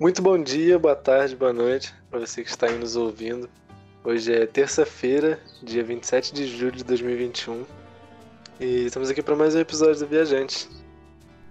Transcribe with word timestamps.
Muito 0.00 0.22
bom 0.22 0.40
dia, 0.40 0.78
boa 0.78 0.94
tarde, 0.94 1.34
boa 1.34 1.52
noite 1.52 1.92
para 2.08 2.20
você 2.20 2.44
que 2.44 2.48
está 2.48 2.68
aí 2.68 2.78
nos 2.78 2.94
ouvindo. 2.94 3.50
Hoje 4.04 4.32
é 4.32 4.46
terça-feira, 4.46 5.40
dia 5.60 5.82
27 5.82 6.32
de 6.32 6.46
julho 6.46 6.76
de 6.76 6.84
2021. 6.84 7.66
E 8.60 8.84
estamos 8.84 9.10
aqui 9.10 9.20
para 9.20 9.34
mais 9.34 9.56
um 9.56 9.58
episódio 9.58 9.98
do 9.98 10.06
Viajante. 10.06 10.68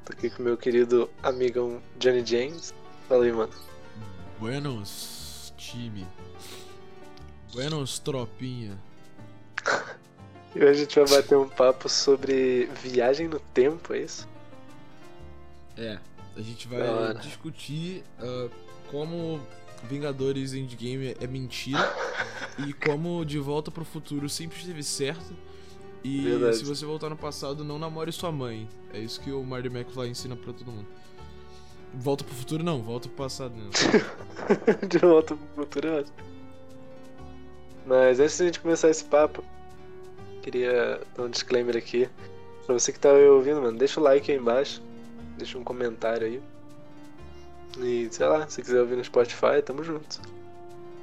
Tô 0.05 0.13
aqui 0.13 0.29
com 0.29 0.43
meu 0.43 0.55
querido 0.55 1.09
amigão 1.21 1.81
Johnny 1.99 2.25
James. 2.25 2.73
Fala 3.09 3.25
aí, 3.25 3.33
mano. 3.33 3.51
Buenos, 4.39 5.53
time. 5.57 6.07
Buenos, 7.51 7.99
tropinha. 7.99 8.79
E 10.55 10.59
hoje 10.59 10.69
a 10.69 10.73
gente 10.73 10.95
vai 11.01 11.21
bater 11.21 11.37
um 11.37 11.49
papo 11.49 11.89
sobre 11.89 12.69
viagem 12.81 13.27
no 13.27 13.41
tempo, 13.41 13.93
é 13.93 13.99
isso? 13.99 14.25
É, 15.77 15.99
a 16.37 16.41
gente 16.41 16.67
vai 16.67 16.87
hora. 16.87 17.15
discutir 17.15 18.03
ah, 18.19 18.47
como 18.91 19.41
Vingadores 19.83 20.53
Endgame 20.53 21.15
é 21.19 21.27
mentira 21.27 21.93
e 22.67 22.73
como 22.73 23.25
De 23.25 23.39
Volta 23.39 23.71
pro 23.71 23.83
Futuro 23.83 24.29
sempre 24.29 24.57
esteve 24.57 24.83
certo. 24.83 25.35
E 26.03 26.21
Verdade. 26.21 26.57
se 26.57 26.63
você 26.63 26.85
voltar 26.85 27.09
no 27.09 27.17
passado, 27.17 27.63
não 27.63 27.79
namore 27.79 28.11
sua 28.11 28.31
mãe. 28.31 28.67
É 28.93 28.99
isso 28.99 29.19
que 29.19 29.31
o 29.31 29.43
Marty 29.43 29.67
McFly 29.67 30.09
ensina 30.09 30.35
pra 30.35 30.53
todo 30.53 30.71
mundo. 30.71 30.87
Volta 31.93 32.23
pro 32.23 32.33
futuro 32.35 32.63
não, 32.63 32.81
volta 32.81 33.07
pro 33.09 33.17
passado 33.17 33.55
mesmo. 33.55 33.71
de 34.87 34.97
volta 34.99 35.35
pro 35.35 35.65
futuro 35.65 35.87
é 35.87 35.99
ótimo. 35.99 36.17
Mas 37.85 38.19
antes 38.19 38.37
de 38.37 38.43
a 38.43 38.45
gente 38.45 38.59
começar 38.59 38.89
esse 38.89 39.03
papo, 39.05 39.43
queria 40.43 41.01
dar 41.15 41.23
um 41.23 41.29
disclaimer 41.29 41.75
aqui. 41.75 42.07
Pra 42.65 42.77
você 42.77 42.91
que 42.91 42.99
tá 42.99 43.11
ouvindo, 43.11 43.61
mano, 43.61 43.77
deixa 43.77 43.99
o 43.99 44.03
like 44.03 44.31
aí 44.31 44.37
embaixo. 44.37 44.81
Deixa 45.37 45.57
um 45.57 45.63
comentário 45.63 46.25
aí. 46.27 46.41
E, 47.79 48.07
sei 48.11 48.25
lá, 48.25 48.47
se 48.47 48.61
quiser 48.61 48.81
ouvir 48.81 48.95
no 48.97 49.03
Spotify, 49.03 49.61
tamo 49.63 49.83
junto. 49.83 50.19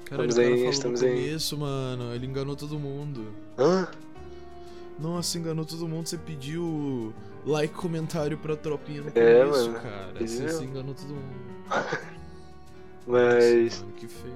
Caralho, 0.07 0.29
Estamos 0.29 0.39
aí, 0.39 0.67
estamos 0.69 1.01
no 1.03 1.07
aí. 1.09 1.15
começo, 1.27 1.59
mano. 1.59 2.15
Ele 2.15 2.27
enganou 2.27 2.57
todo 2.57 2.79
mundo. 2.79 3.33
Hã? 3.59 3.89
Nossa, 4.99 5.39
enganou 5.39 5.65
todo 5.65 5.87
mundo. 5.89 6.07
Você 6.09 6.19
pediu 6.19 7.13
like, 7.47 7.75
comentário 7.75 8.37
pra 8.39 8.57
tropinha 8.57 9.03
no 9.03 9.09
É, 9.15 9.45
começo, 9.45 9.71
mano. 9.71 9.81
cara. 9.81 10.13
Pedi 10.19 10.31
Você, 10.31 10.49
você 10.49 10.65
enganou 10.65 10.95
todo 10.95 11.09
mundo. 11.09 11.55
Mas 13.07 13.65
Nossa, 13.65 13.81
mano, 13.85 13.93
que 13.97 14.07
feio. 14.09 14.35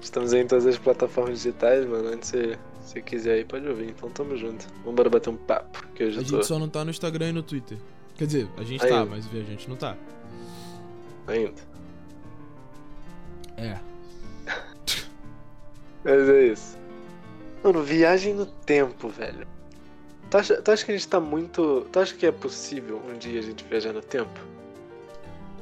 estamos 0.00 0.32
aí 0.32 0.40
em 0.42 0.46
todas 0.46 0.66
as 0.66 0.78
plataformas 0.78 1.38
digitais, 1.38 1.86
mano. 1.86 2.08
Antes 2.08 2.28
se 2.28 2.58
você 2.82 3.00
quiser 3.00 3.34
aí, 3.34 3.44
pode 3.44 3.66
ouvir. 3.66 3.90
Então 3.90 4.10
tamo 4.10 4.36
junto. 4.36 4.66
Vambora 4.84 5.08
bater 5.08 5.30
um 5.30 5.36
papo, 5.36 5.82
que 5.94 6.04
hoje 6.04 6.18
A 6.18 6.22
tô 6.22 6.28
gente 6.28 6.46
só 6.46 6.58
não 6.58 6.68
tá 6.68 6.84
no 6.84 6.90
Instagram 6.90 7.30
e 7.30 7.32
no 7.32 7.42
Twitter. 7.42 7.78
Quer 8.16 8.26
dizer, 8.26 8.48
a 8.56 8.62
gente 8.62 8.80
tá, 8.80 8.86
Ainda. 9.00 9.06
mas 9.06 9.26
a 9.26 9.40
gente 9.42 9.68
não 9.68 9.76
tá. 9.76 9.96
ainda. 11.26 11.60
É. 13.56 13.78
Mas 16.04 16.28
é 16.28 16.46
isso. 16.46 16.76
Mano, 17.62 17.82
viagem 17.82 18.34
no 18.34 18.44
tempo, 18.46 19.08
velho. 19.08 19.46
Tu 20.30 20.36
acha, 20.36 20.60
tu 20.60 20.70
acha 20.70 20.84
que 20.84 20.90
a 20.90 20.96
gente 20.96 21.06
tá 21.06 21.20
muito. 21.20 21.86
Tu 21.92 21.98
acha 22.00 22.14
que 22.14 22.26
é 22.26 22.32
possível 22.32 23.00
um 23.08 23.16
dia 23.16 23.38
a 23.38 23.42
gente 23.42 23.62
viajar 23.64 23.92
no 23.92 24.00
tempo? 24.00 24.40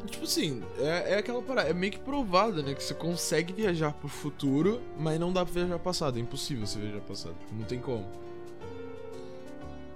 Tipo 0.06 0.24
assim, 0.24 0.62
é, 0.78 1.12
é 1.14 1.18
aquela 1.18 1.42
parada. 1.42 1.68
É 1.68 1.74
meio 1.74 1.92
que 1.92 1.98
provado, 1.98 2.62
né? 2.62 2.72
Que 2.74 2.82
você 2.82 2.94
consegue 2.94 3.52
viajar 3.52 3.92
pro 3.92 4.08
futuro, 4.08 4.80
mas 4.98 5.20
não 5.20 5.30
dá 5.32 5.44
pra 5.44 5.52
viajar 5.52 5.78
passado. 5.78 6.16
É 6.18 6.22
impossível 6.22 6.66
você 6.66 6.78
viajar 6.78 7.00
passado. 7.00 7.36
Não 7.52 7.64
tem 7.64 7.78
como. 7.78 8.06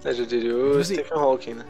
Eu 0.03 0.13
já 0.13 0.25
diria 0.25 0.55
o 0.55 0.67
Tipo 0.67 0.77
assim- 0.79 0.93
Stephen 0.95 1.17
Hawking, 1.17 1.53
né? 1.55 1.65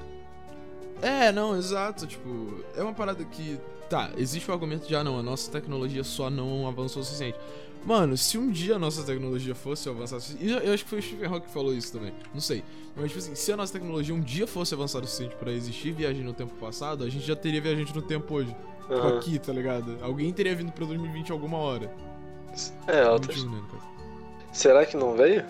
É, 1.01 1.31
não, 1.31 1.57
exato. 1.57 2.05
Tipo, 2.07 2.63
é 2.75 2.81
uma 2.81 2.93
parada 2.93 3.23
que. 3.23 3.59
Tá, 3.89 4.09
existe 4.17 4.49
o 4.49 4.53
argumento 4.53 4.87
de, 4.87 4.95
ah, 4.95 5.03
não, 5.03 5.19
a 5.19 5.23
nossa 5.23 5.51
tecnologia 5.51 6.03
só 6.03 6.29
não 6.29 6.67
avançou 6.67 7.01
o 7.03 7.05
suficiente. 7.05 7.37
Mano, 7.85 8.17
se 8.17 8.35
um 8.35 8.49
dia 8.49 8.77
a 8.77 8.79
nossa 8.79 9.03
tecnologia 9.03 9.53
fosse 9.53 9.87
avançar 9.87 10.15
o 10.15 10.19
suficiente. 10.19 10.51
e 10.51 10.51
Eu, 10.51 10.59
eu 10.59 10.73
acho 10.73 10.83
que 10.83 10.89
foi 10.89 10.99
o 10.99 11.01
Stephen 11.03 11.27
Hawking 11.27 11.45
que 11.45 11.53
falou 11.53 11.71
isso 11.71 11.93
também. 11.93 12.11
Não 12.33 12.41
sei. 12.41 12.63
Mas, 12.95 13.07
tipo 13.07 13.19
assim, 13.19 13.35
se 13.35 13.51
a 13.51 13.57
nossa 13.57 13.73
tecnologia 13.73 14.15
um 14.15 14.19
dia 14.21 14.47
fosse 14.47 14.73
avançar 14.73 14.99
o 14.99 15.05
suficiente 15.05 15.35
pra 15.35 15.51
existir 15.51 15.91
viagem 15.91 16.23
no 16.23 16.33
tempo 16.33 16.53
passado, 16.55 17.03
a 17.03 17.09
gente 17.09 17.27
já 17.27 17.35
teria 17.35 17.61
viajante 17.61 17.93
no 17.93 18.01
tempo 18.01 18.33
hoje. 18.33 18.55
Tipo, 18.81 18.93
Aham. 18.93 19.17
aqui, 19.17 19.37
tá 19.37 19.53
ligado? 19.53 19.97
Alguém 20.01 20.31
teria 20.33 20.55
vindo 20.55 20.71
pra 20.71 20.85
2020 20.85 21.31
alguma 21.31 21.57
hora. 21.57 21.93
É, 22.87 23.03
altas. 23.03 23.35
21, 23.35 23.51
né, 23.51 23.57
no 23.61 23.67
caso. 23.67 23.87
Será 24.51 24.85
que 24.85 24.97
não 24.97 25.13
veio? 25.15 25.45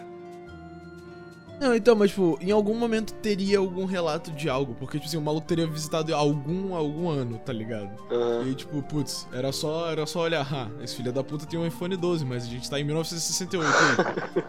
Não, 1.59 1.73
então, 1.73 1.95
mas, 1.95 2.09
tipo, 2.09 2.37
em 2.41 2.51
algum 2.51 2.75
momento 2.75 3.13
teria 3.13 3.59
algum 3.59 3.85
relato 3.85 4.31
de 4.31 4.49
algo. 4.49 4.75
Porque, 4.75 4.97
tipo 4.97 5.07
assim, 5.07 5.17
o 5.17 5.21
maluco 5.21 5.47
teria 5.47 5.65
visitado 5.65 6.13
algum, 6.13 6.75
algum 6.75 7.09
ano, 7.09 7.39
tá 7.39 7.53
ligado? 7.53 7.89
Aham. 8.11 8.43
E 8.43 8.49
aí, 8.49 8.55
tipo, 8.55 8.81
putz, 8.83 9.27
era 9.31 9.51
só, 9.51 9.89
era 9.89 10.05
só 10.05 10.21
olhar, 10.21 10.45
ah, 10.53 10.69
esse 10.83 10.95
filho 10.95 11.13
da 11.13 11.23
puta 11.23 11.45
tem 11.45 11.59
um 11.59 11.65
iPhone 11.65 11.95
12, 11.95 12.25
mas 12.25 12.43
a 12.43 12.47
gente 12.47 12.69
tá 12.69 12.79
em 12.79 12.83
1968 12.83 13.69
aí. 13.73 14.43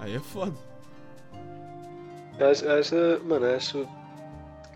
aí 0.00 0.16
é 0.16 0.20
foda. 0.20 0.54
Acho, 2.38 2.64
eu 2.64 2.78
acho, 2.78 2.94
mano, 3.24 3.46
eu 3.46 3.56
acho 3.56 3.88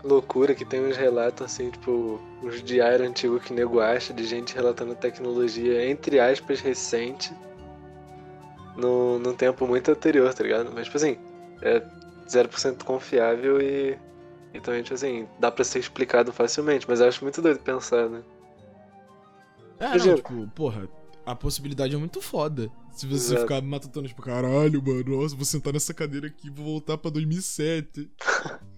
loucura 0.03 0.53
que 0.53 0.63
tem 0.63 0.85
uns 0.85 0.95
relatos 0.95 1.45
assim, 1.45 1.71
tipo, 1.71 2.21
uns 2.43 2.61
diários 2.63 3.09
antigos 3.09 3.43
que 3.43 3.53
nego 3.53 3.79
acha 3.79 4.13
de 4.13 4.23
gente 4.23 4.53
relatando 4.53 4.93
tecnologia, 4.95 5.89
entre 5.89 6.19
aspas, 6.19 6.59
recente, 6.59 7.33
num, 8.75 9.19
num 9.19 9.33
tempo 9.33 9.67
muito 9.67 9.91
anterior, 9.91 10.33
tá 10.33 10.43
ligado? 10.43 10.71
Mas, 10.73 10.85
tipo 10.85 10.97
assim, 10.97 11.17
é 11.61 11.81
0% 12.27 12.83
confiável 12.83 13.61
e, 13.61 13.97
e 14.53 14.59
também, 14.59 14.83
tipo 14.83 14.95
assim, 14.95 15.27
dá 15.39 15.51
pra 15.51 15.63
ser 15.63 15.79
explicado 15.79 16.33
facilmente, 16.33 16.85
mas 16.87 16.99
eu 16.99 17.07
acho 17.07 17.23
muito 17.23 17.41
doido 17.41 17.59
pensar, 17.59 18.09
né? 18.09 18.21
É, 19.79 19.85
Imagina. 19.85 20.05
não, 20.07 20.15
tipo, 20.15 20.47
porra, 20.55 20.89
a 21.25 21.35
possibilidade 21.35 21.95
é 21.95 21.97
muito 21.97 22.21
foda. 22.21 22.69
Se 22.93 23.05
você 23.05 23.33
Exato. 23.33 23.41
ficar 23.41 23.61
matutando, 23.61 24.07
tipo, 24.07 24.21
caralho, 24.21 24.81
mano, 24.81 25.21
nossa, 25.21 25.35
vou 25.35 25.43
sentar 25.43 25.73
nessa 25.73 25.93
cadeira 25.93 26.27
aqui 26.27 26.47
e 26.47 26.49
vou 26.49 26.65
voltar 26.65 26.97
pra 26.97 27.11
2007. 27.11 28.09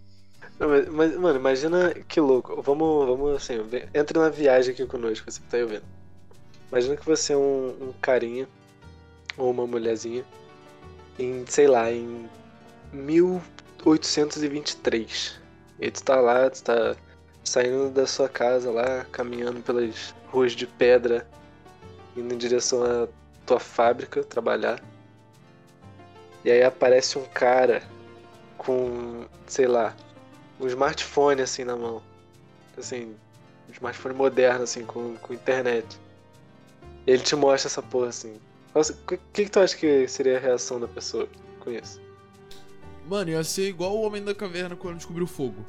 Não, 0.59 0.69
mas, 0.69 0.89
mas, 0.89 1.17
mano, 1.17 1.37
imagina 1.37 1.93
que 2.07 2.19
louco. 2.19 2.59
Vamos, 2.63 3.05
vamos 3.05 3.35
assim, 3.35 3.53
entra 3.93 4.19
na 4.19 4.29
viagem 4.29 4.73
aqui 4.73 4.83
conosco, 4.87 5.29
você 5.29 5.39
que 5.39 5.45
tá 5.47 5.57
aí 5.57 5.61
ouvindo. 5.61 5.83
Imagina 6.71 6.97
que 6.97 7.05
você 7.05 7.33
é 7.33 7.37
um, 7.37 7.89
um 7.89 7.93
carinha 8.01 8.47
ou 9.37 9.51
uma 9.51 9.67
mulherzinha 9.67 10.25
em, 11.19 11.45
sei 11.47 11.67
lá, 11.67 11.91
em 11.91 12.29
1823. 12.93 15.39
E 15.79 15.91
tu 15.91 16.03
tá 16.03 16.19
lá, 16.19 16.49
tu 16.49 16.63
tá 16.63 16.95
saindo 17.43 17.89
da 17.89 18.07
sua 18.07 18.27
casa 18.27 18.71
lá, 18.71 19.05
caminhando 19.11 19.61
pelas 19.61 20.15
ruas 20.27 20.53
de 20.53 20.65
pedra, 20.67 21.25
indo 22.15 22.33
em 22.33 22.37
direção 22.37 22.83
à 22.83 23.07
tua 23.45 23.59
fábrica 23.59 24.23
trabalhar. 24.23 24.81
E 26.43 26.51
aí 26.51 26.63
aparece 26.63 27.17
um 27.17 27.25
cara 27.25 27.81
com, 28.57 29.25
sei 29.45 29.67
lá, 29.67 29.95
um 30.59 30.67
smartphone 30.67 31.41
assim 31.41 31.63
na 31.63 31.75
mão. 31.75 32.01
Assim, 32.77 33.15
um 33.67 33.71
smartphone 33.71 34.15
moderno, 34.15 34.63
assim, 34.63 34.85
com, 34.85 35.15
com 35.17 35.33
internet. 35.33 35.99
E 37.05 37.11
ele 37.11 37.23
te 37.23 37.35
mostra 37.35 37.67
essa 37.67 37.81
porra 37.81 38.09
assim. 38.09 38.39
O 38.81 39.07
que, 39.07 39.45
que, 39.45 39.49
tu 39.49 39.59
acha 39.59 39.75
que 39.75 40.07
seria 40.07 40.37
a 40.37 40.39
reação 40.39 40.79
da 40.79 40.87
pessoa 40.87 41.27
com 41.59 41.71
isso? 41.71 42.01
Mano, 43.07 43.31
ia 43.31 43.43
ser 43.43 43.69
igual 43.69 43.95
o 43.95 44.01
Homem 44.01 44.23
da 44.23 44.35
Caverna 44.35 44.75
quando 44.75 44.97
descobriu 44.97 45.25
o 45.25 45.27
fogo. 45.27 45.65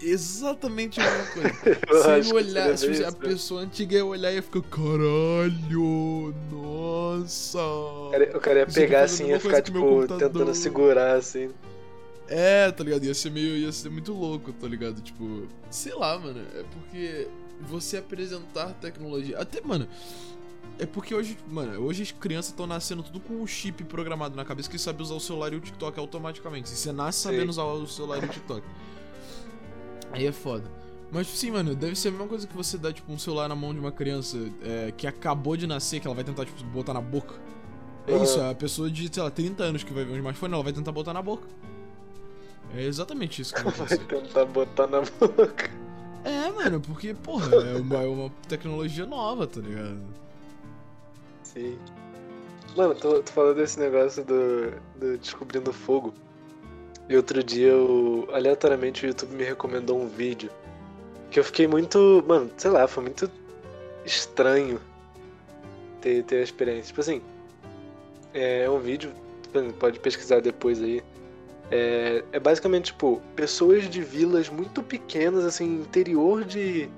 Exatamente 0.00 1.00
a 1.00 1.04
mesma 1.04 1.26
coisa. 1.86 2.22
Se 2.22 2.32
olhar, 2.32 2.78
se 2.78 2.86
bem 2.86 2.96
a 2.96 3.08
isso, 3.08 3.10
né? 3.10 3.28
pessoa 3.28 3.60
antiga 3.62 3.96
ia 3.96 4.04
olhar 4.04 4.32
e 4.32 4.36
ia 4.36 4.42
ficar, 4.42 4.62
caralho, 4.62 6.34
nossa. 6.50 7.60
O 7.60 8.10
cara, 8.10 8.36
o 8.36 8.40
cara 8.40 8.58
ia 8.60 8.64
Isso 8.66 8.78
aqui 8.78 8.86
pegar 8.86 9.02
assim, 9.02 9.26
ia 9.26 9.40
ficar 9.40 9.62
tipo, 9.62 10.06
tentando 10.06 10.54
segurar 10.54 11.16
assim. 11.16 11.50
É, 12.28 12.70
tá 12.70 12.84
ligado? 12.84 13.04
Ia 13.04 13.14
ser 13.14 13.30
meio. 13.30 13.56
ia 13.56 13.72
ser 13.72 13.88
muito 13.88 14.12
louco, 14.12 14.52
tá 14.52 14.68
ligado? 14.68 15.00
Tipo, 15.00 15.48
sei 15.70 15.94
lá, 15.94 16.18
mano. 16.18 16.44
É 16.54 16.62
porque 16.62 17.26
você 17.62 17.96
apresentar 17.96 18.74
tecnologia. 18.74 19.38
Até, 19.38 19.60
mano. 19.62 19.88
É 20.78 20.86
porque 20.86 21.12
hoje, 21.14 21.36
mano, 21.50 21.80
hoje 21.80 22.04
as 22.04 22.12
crianças 22.12 22.50
estão 22.50 22.66
nascendo 22.66 23.02
tudo 23.02 23.18
com 23.18 23.42
o 23.42 23.46
chip 23.46 23.82
programado 23.84 24.36
na 24.36 24.44
cabeça 24.44 24.70
que 24.70 24.78
sabe 24.78 25.02
usar 25.02 25.14
o 25.14 25.20
celular 25.20 25.52
e 25.52 25.56
o 25.56 25.60
TikTok 25.60 25.98
automaticamente. 25.98 26.72
E 26.72 26.76
você 26.76 26.92
nasce 26.92 27.18
Sim. 27.18 27.30
sabendo 27.30 27.48
usar 27.48 27.64
o 27.64 27.86
celular 27.86 28.22
e 28.22 28.26
o 28.26 28.28
TikTok. 28.28 28.64
Aí 30.12 30.26
é 30.26 30.32
foda. 30.32 30.64
Mas, 31.10 31.26
tipo 31.26 31.38
assim, 31.38 31.50
mano, 31.50 31.74
deve 31.74 31.96
ser 31.96 32.08
a 32.08 32.10
mesma 32.12 32.26
coisa 32.28 32.46
que 32.46 32.54
você 32.54 32.78
dá, 32.78 32.92
tipo, 32.92 33.10
um 33.12 33.18
celular 33.18 33.48
na 33.48 33.56
mão 33.56 33.72
de 33.72 33.80
uma 33.80 33.90
criança 33.90 34.38
é, 34.62 34.92
que 34.96 35.06
acabou 35.06 35.56
de 35.56 35.66
nascer, 35.66 36.00
que 36.00 36.06
ela 36.06 36.14
vai 36.14 36.22
tentar, 36.22 36.44
tipo, 36.44 36.62
botar 36.64 36.94
na 36.94 37.00
boca. 37.00 37.34
É 38.06 38.12
Aham. 38.14 38.22
isso, 38.22 38.40
a 38.40 38.54
pessoa 38.54 38.90
de, 38.90 39.12
sei 39.12 39.22
lá, 39.22 39.30
30 39.30 39.64
anos 39.64 39.82
que 39.82 39.92
vai 39.92 40.04
ver 40.04 40.12
um 40.12 40.16
smartphone, 40.16 40.54
ela 40.54 40.62
vai 40.62 40.72
tentar 40.72 40.92
botar 40.92 41.12
na 41.12 41.22
boca. 41.22 41.46
É 42.74 42.84
exatamente 42.84 43.40
isso 43.40 43.54
que 43.54 43.62
vai 43.62 43.72
Vai 43.72 43.98
tentar 43.98 44.44
botar 44.44 44.86
na 44.86 45.00
boca. 45.00 45.70
É, 46.24 46.50
mano, 46.50 46.80
porque, 46.80 47.14
porra, 47.14 47.54
é 47.54 47.76
uma, 47.76 48.02
é 48.02 48.06
uma 48.06 48.30
tecnologia 48.46 49.06
nova, 49.06 49.46
tá 49.46 49.60
ligado? 49.60 50.00
Sim. 51.58 51.76
Mano, 52.76 52.94
tu, 52.94 53.20
tu 53.22 53.32
falou 53.32 53.52
desse 53.52 53.80
negócio 53.80 54.24
do, 54.24 54.70
do 54.96 55.18
Descobrindo 55.18 55.72
Fogo. 55.72 56.14
E 57.08 57.16
outro 57.16 57.42
dia, 57.42 57.68
eu, 57.68 58.28
aleatoriamente, 58.32 59.04
o 59.04 59.08
YouTube 59.08 59.34
me 59.34 59.42
recomendou 59.42 60.00
um 60.00 60.06
vídeo. 60.06 60.50
Que 61.30 61.40
eu 61.40 61.44
fiquei 61.44 61.66
muito. 61.66 62.24
Mano, 62.28 62.48
sei 62.56 62.70
lá, 62.70 62.86
foi 62.86 63.02
muito 63.02 63.28
estranho 64.04 64.80
ter, 66.00 66.22
ter 66.24 66.36
a 66.36 66.42
experiência. 66.42 66.86
Tipo 66.86 67.00
assim, 67.00 67.22
é 68.32 68.70
um 68.70 68.78
vídeo, 68.78 69.10
pode 69.80 69.98
pesquisar 69.98 70.40
depois 70.40 70.80
aí. 70.80 71.02
É, 71.70 72.22
é 72.32 72.38
basicamente, 72.38 72.92
tipo, 72.92 73.20
pessoas 73.34 73.90
de 73.90 74.00
vilas 74.02 74.48
muito 74.48 74.82
pequenas, 74.82 75.44
assim, 75.44 75.80
interior 75.80 76.44
de, 76.44 76.88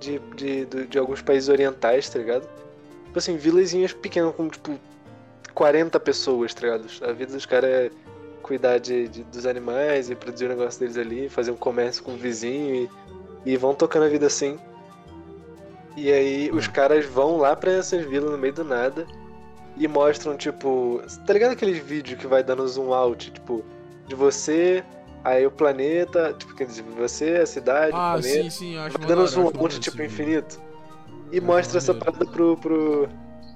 de, 0.00 0.18
de, 0.34 0.64
de, 0.64 0.86
de 0.86 0.98
alguns 0.98 1.20
países 1.20 1.48
orientais, 1.48 2.08
tá 2.08 2.18
ligado? 2.18 2.48
Tipo 3.10 3.18
assim, 3.18 3.36
vilazinhas 3.36 3.92
pequenas, 3.92 4.32
com, 4.36 4.48
tipo, 4.48 4.78
40 5.52 5.98
pessoas, 5.98 6.54
tá 6.54 6.60
ligado? 6.60 6.86
A 7.02 7.10
vida 7.12 7.32
dos 7.32 7.44
caras 7.44 7.68
é 7.68 7.90
cuidar 8.40 8.78
de, 8.78 9.08
de, 9.08 9.24
dos 9.24 9.46
animais 9.46 10.10
e 10.10 10.14
produzir 10.14 10.44
o 10.44 10.48
negócio 10.48 10.78
deles 10.78 10.96
ali, 10.96 11.28
fazer 11.28 11.50
um 11.50 11.56
comércio 11.56 12.04
com 12.04 12.12
o 12.12 12.16
vizinho 12.16 12.88
e, 13.44 13.50
e 13.52 13.56
vão 13.56 13.74
tocando 13.74 14.04
a 14.04 14.08
vida 14.08 14.28
assim. 14.28 14.60
E 15.96 16.12
aí 16.12 16.52
os 16.52 16.68
caras 16.68 17.04
vão 17.04 17.36
lá 17.38 17.56
pra 17.56 17.72
essas 17.72 18.04
vilas 18.04 18.30
no 18.30 18.38
meio 18.38 18.54
do 18.54 18.62
nada 18.62 19.04
e 19.76 19.88
mostram, 19.88 20.36
tipo. 20.36 21.02
Tá 21.26 21.32
ligado 21.32 21.50
aqueles 21.50 21.78
vídeos 21.78 22.16
que 22.20 22.28
vai 22.28 22.44
dando 22.44 22.66
zoom 22.68 22.94
out, 22.94 23.32
tipo, 23.32 23.64
de 24.06 24.14
você, 24.14 24.84
aí 25.24 25.44
o 25.44 25.50
planeta, 25.50 26.32
tipo, 26.38 26.54
quer 26.54 26.66
dizer, 26.68 26.84
você, 26.96 27.38
a 27.38 27.46
cidade, 27.46 27.90
ah, 27.92 28.14
o 28.16 28.20
planeta. 28.20 28.42
sim, 28.44 28.50
sim, 28.50 28.78
acho 28.78 28.96
vai 28.96 29.08
dando 29.08 29.26
zoom 29.26 29.46
out, 29.46 29.80
tipo, 29.80 30.00
infinito. 30.00 30.69
E 31.32 31.40
mostra 31.40 31.78
essa 31.78 31.94
parada 31.94 32.26
pro, 32.26 32.56
pro, 32.56 33.08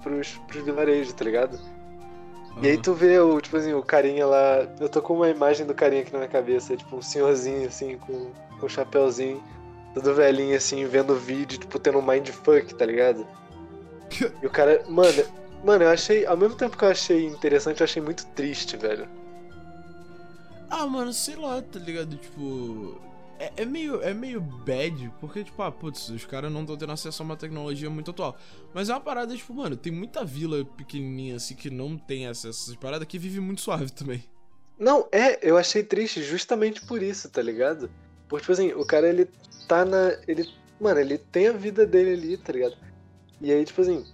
pros, 0.02 0.38
pros 0.46 0.64
vilarejos, 0.64 1.12
tá 1.12 1.24
ligado? 1.24 1.58
E 2.62 2.68
aí 2.68 2.78
tu 2.78 2.94
vê 2.94 3.18
o, 3.18 3.40
tipo 3.40 3.56
assim, 3.56 3.72
o 3.72 3.82
carinha 3.82 4.26
lá. 4.26 4.66
Eu 4.78 4.88
tô 4.88 5.02
com 5.02 5.14
uma 5.14 5.28
imagem 5.28 5.66
do 5.66 5.74
carinha 5.74 6.02
aqui 6.02 6.12
na 6.12 6.18
minha 6.18 6.30
cabeça, 6.30 6.76
tipo, 6.76 6.96
um 6.96 7.02
senhorzinho 7.02 7.66
assim, 7.66 7.98
com, 7.98 8.30
com 8.58 8.66
um 8.66 8.68
chapéuzinho, 8.68 9.42
todo 9.92 10.14
velhinho 10.14 10.56
assim, 10.56 10.84
vendo 10.86 11.14
o 11.14 11.18
vídeo, 11.18 11.58
tipo, 11.58 11.78
tendo 11.78 11.98
um 11.98 12.02
mindfuck, 12.02 12.74
tá 12.74 12.86
ligado? 12.86 13.26
E 14.40 14.46
o 14.46 14.50
cara. 14.50 14.84
Mano, 14.88 15.24
mano, 15.64 15.84
eu 15.84 15.90
achei. 15.90 16.24
Ao 16.24 16.36
mesmo 16.36 16.56
tempo 16.56 16.76
que 16.76 16.84
eu 16.84 16.90
achei 16.90 17.26
interessante, 17.26 17.80
eu 17.80 17.84
achei 17.84 18.00
muito 18.00 18.24
triste, 18.26 18.76
velho. 18.76 19.08
Ah, 20.70 20.86
mano, 20.86 21.12
sei 21.12 21.34
lá, 21.34 21.60
tá 21.60 21.80
ligado? 21.80 22.16
Tipo. 22.16 23.00
É, 23.38 23.62
é 23.62 23.64
meio, 23.64 24.02
é 24.02 24.14
meio 24.14 24.40
bad, 24.40 25.12
porque, 25.20 25.42
tipo, 25.44 25.60
ah, 25.62 25.72
putz, 25.72 26.08
os 26.08 26.24
caras 26.24 26.52
não 26.52 26.60
estão 26.60 26.76
tendo 26.76 26.92
acesso 26.92 27.22
a 27.22 27.24
uma 27.24 27.36
tecnologia 27.36 27.90
muito 27.90 28.10
atual. 28.12 28.36
Mas 28.72 28.88
é 28.88 28.92
uma 28.92 29.00
parada, 29.00 29.36
tipo, 29.36 29.52
mano, 29.52 29.76
tem 29.76 29.92
muita 29.92 30.24
vila 30.24 30.64
pequenininha 30.64 31.36
assim 31.36 31.54
que 31.54 31.68
não 31.70 31.96
tem 31.98 32.26
acesso 32.26 32.46
a 32.46 32.50
essas 32.50 32.76
paradas 32.76 33.06
que 33.08 33.18
vive 33.18 33.40
muito 33.40 33.60
suave 33.60 33.90
também. 33.92 34.24
Não, 34.78 35.08
é, 35.12 35.38
eu 35.48 35.56
achei 35.56 35.82
triste 35.82 36.22
justamente 36.22 36.84
por 36.84 37.02
isso, 37.02 37.28
tá 37.30 37.40
ligado? 37.42 37.90
Porque, 38.28 38.42
tipo 38.42 38.52
assim, 38.52 38.72
o 38.72 38.84
cara 38.84 39.08
ele 39.08 39.28
tá 39.68 39.84
na. 39.84 40.16
Ele. 40.26 40.48
Mano, 40.80 40.98
ele 40.98 41.18
tem 41.18 41.48
a 41.48 41.52
vida 41.52 41.86
dele 41.86 42.12
ali, 42.14 42.36
tá 42.36 42.52
ligado? 42.52 42.76
E 43.40 43.52
aí, 43.52 43.64
tipo 43.64 43.80
assim. 43.80 44.04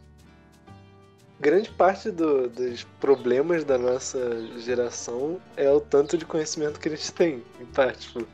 Grande 1.39 1.71
parte 1.71 2.11
do- 2.11 2.51
dos 2.51 2.85
problemas 3.01 3.65
da 3.65 3.79
nossa 3.79 4.19
geração 4.59 5.41
é 5.57 5.71
o 5.71 5.81
tanto 5.81 6.19
de 6.19 6.27
conhecimento 6.27 6.79
que 6.79 6.89
eles 6.89 7.11
têm, 7.11 7.43
em 7.59 7.65
parte, 7.65 8.09
tipo. 8.09 8.27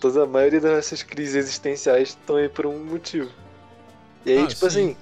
Toda 0.00 0.24
a 0.24 0.26
maioria 0.26 0.60
das 0.60 0.72
nossas 0.72 1.02
crises 1.02 1.34
existenciais 1.34 2.08
estão 2.10 2.36
aí 2.36 2.48
por 2.48 2.66
um 2.66 2.82
motivo. 2.82 3.30
E 4.24 4.32
aí, 4.32 4.44
Ah, 4.44 4.46
tipo 4.46 4.60
sim. 4.60 4.66
assim, 4.66 4.96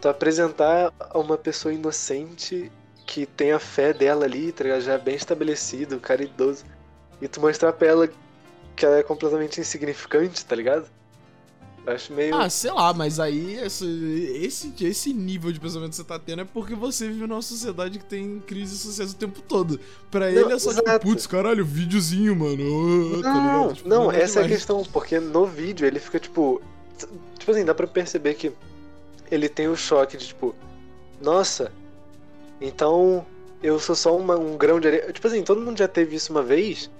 tu 0.00 0.08
apresentar 0.08 0.92
a 0.98 1.18
uma 1.18 1.36
pessoa 1.36 1.72
inocente 1.74 2.72
que 3.06 3.26
tem 3.26 3.52
a 3.52 3.58
fé 3.58 3.92
dela 3.92 4.24
ali, 4.24 4.50
tá 4.50 4.64
ligado? 4.64 4.80
Já 4.80 4.96
bem 4.96 5.14
estabelecido, 5.14 6.00
cara 6.00 6.22
idoso. 6.24 6.64
E 7.20 7.28
tu 7.28 7.40
mostrar 7.40 7.72
pra 7.74 7.86
ela 7.88 8.08
que 8.74 8.84
ela 8.84 8.98
é 8.98 9.02
completamente 9.02 9.60
insignificante, 9.60 10.44
tá 10.44 10.56
ligado? 10.56 10.88
Acho 11.86 12.12
meio. 12.14 12.34
Ah, 12.34 12.48
sei 12.48 12.72
lá, 12.72 12.94
mas 12.94 13.20
aí 13.20 13.56
esse, 13.56 13.84
esse, 14.42 14.72
esse 14.80 15.12
nível 15.12 15.52
de 15.52 15.60
pensamento 15.60 15.90
que 15.90 15.96
você 15.96 16.04
tá 16.04 16.18
tendo 16.18 16.40
é 16.40 16.44
porque 16.44 16.74
você 16.74 17.08
vive 17.08 17.26
numa 17.26 17.42
sociedade 17.42 17.98
que 17.98 18.04
tem 18.06 18.40
crise 18.46 18.78
social 18.78 19.06
o 19.06 19.12
tempo 19.14 19.42
todo. 19.42 19.78
Pra 20.10 20.30
ele 20.30 20.50
é 20.50 20.58
só 20.58 20.70
tipo, 20.72 20.82
exato. 20.88 21.06
putz, 21.06 21.26
caralho, 21.26 21.62
videozinho, 21.64 22.34
mano. 22.34 23.18
ah, 23.18 23.22
tá 23.22 23.34
não, 23.34 23.62
ligado? 23.62 23.74
Tipo, 23.74 23.88
não, 23.88 24.06
nada 24.06 24.18
essa 24.18 24.38
é 24.38 24.42
a 24.42 24.44
demais. 24.44 24.60
questão, 24.60 24.82
porque 24.92 25.20
no 25.20 25.44
vídeo 25.44 25.86
ele 25.86 26.00
fica 26.00 26.18
tipo. 26.18 26.62
Tipo 27.38 27.50
assim, 27.50 27.64
dá 27.66 27.74
pra 27.74 27.86
perceber 27.86 28.32
que 28.34 28.50
ele 29.30 29.48
tem 29.48 29.68
o 29.68 29.76
choque 29.76 30.16
de 30.16 30.28
tipo, 30.28 30.54
nossa, 31.20 31.70
então 32.60 33.26
eu 33.62 33.78
sou 33.78 33.94
só 33.94 34.16
uma- 34.16 34.36
um 34.38 34.56
grão 34.56 34.80
de 34.80 34.88
areia. 34.88 35.12
Tipo 35.12 35.26
assim, 35.26 35.42
todo 35.42 35.60
mundo 35.60 35.76
já 35.78 35.88
teve 35.88 36.16
isso 36.16 36.32
uma 36.32 36.42
vez, 36.42 36.90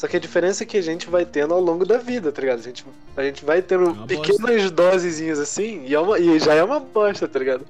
só 0.00 0.08
que 0.08 0.16
a 0.16 0.20
diferença 0.20 0.62
é 0.62 0.66
que 0.66 0.78
a 0.78 0.82
gente 0.82 1.10
vai 1.10 1.26
tendo 1.26 1.52
ao 1.52 1.60
longo 1.60 1.84
da 1.84 1.98
vida, 1.98 2.32
tá 2.32 2.40
ligado? 2.40 2.60
A 2.60 2.62
gente, 2.62 2.86
a 3.14 3.22
gente 3.22 3.44
vai 3.44 3.60
tendo 3.60 3.90
É 3.90 4.06
pequenas 4.06 4.70
dosezinhas 4.70 5.38
assim, 5.38 5.84
e, 5.84 5.94
é 5.94 6.00
uma- 6.00 6.18
e 6.18 6.38
já 6.40 6.54
é 6.54 6.64
uma 6.64 6.80
bosta, 6.80 7.28
tá 7.28 7.38
ligado? 7.38 7.66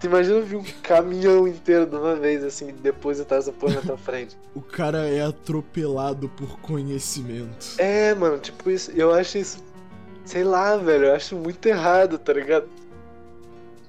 Tu 0.00 0.06
imagina 0.06 0.40
vir 0.40 0.56
um 0.56 0.64
caminhão 0.82 1.46
inteiro 1.46 1.84
de 1.84 1.94
uma 1.94 2.14
vez, 2.16 2.42
assim, 2.42 2.70
e 2.70 2.72
depositar 2.72 3.38
essa 3.38 3.52
porra 3.52 3.74
na 3.74 3.80
tua 3.82 3.98
frente. 3.98 4.34
O 4.56 4.62
cara 4.62 5.06
é 5.06 5.20
atropelado 5.20 6.26
por 6.30 6.58
conhecimento. 6.60 7.74
É, 7.76 8.14
mano, 8.14 8.38
tipo 8.38 8.70
isso. 8.70 8.90
Eu 8.92 9.12
acho 9.12 9.36
isso. 9.36 9.58
Sei 10.24 10.42
lá, 10.42 10.78
velho. 10.78 11.08
Eu 11.08 11.14
acho 11.14 11.36
muito 11.36 11.66
errado, 11.66 12.16
tá 12.18 12.32
ligado? 12.32 12.66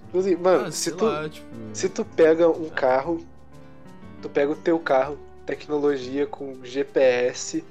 Tipo 0.07 0.19
assim, 0.19 0.35
mano, 0.35 0.65
ah, 0.65 0.71
se, 0.71 0.91
tu, 0.91 1.05
lá, 1.05 1.29
tipo. 1.29 1.47
se 1.73 1.87
tu 1.87 2.03
pega 2.03 2.49
um 2.49 2.67
carro, 2.69 3.25
tu 4.21 4.27
pega 4.29 4.51
o 4.51 4.55
teu 4.55 4.77
carro, 4.79 5.17
tecnologia 5.45 6.25
com 6.27 6.57
GPS, 6.63 7.63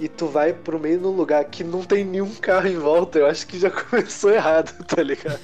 e 0.00 0.08
tu 0.08 0.26
vai 0.26 0.52
pro 0.52 0.80
meio 0.80 0.98
de 0.98 1.06
um 1.06 1.10
lugar 1.10 1.44
que 1.44 1.62
não 1.62 1.82
tem 1.82 2.04
nenhum 2.04 2.34
carro 2.34 2.66
em 2.66 2.78
volta, 2.78 3.18
eu 3.18 3.26
acho 3.26 3.46
que 3.46 3.58
já 3.58 3.70
começou 3.70 4.30
errado, 4.30 4.72
tá 4.84 5.02
ligado? 5.02 5.38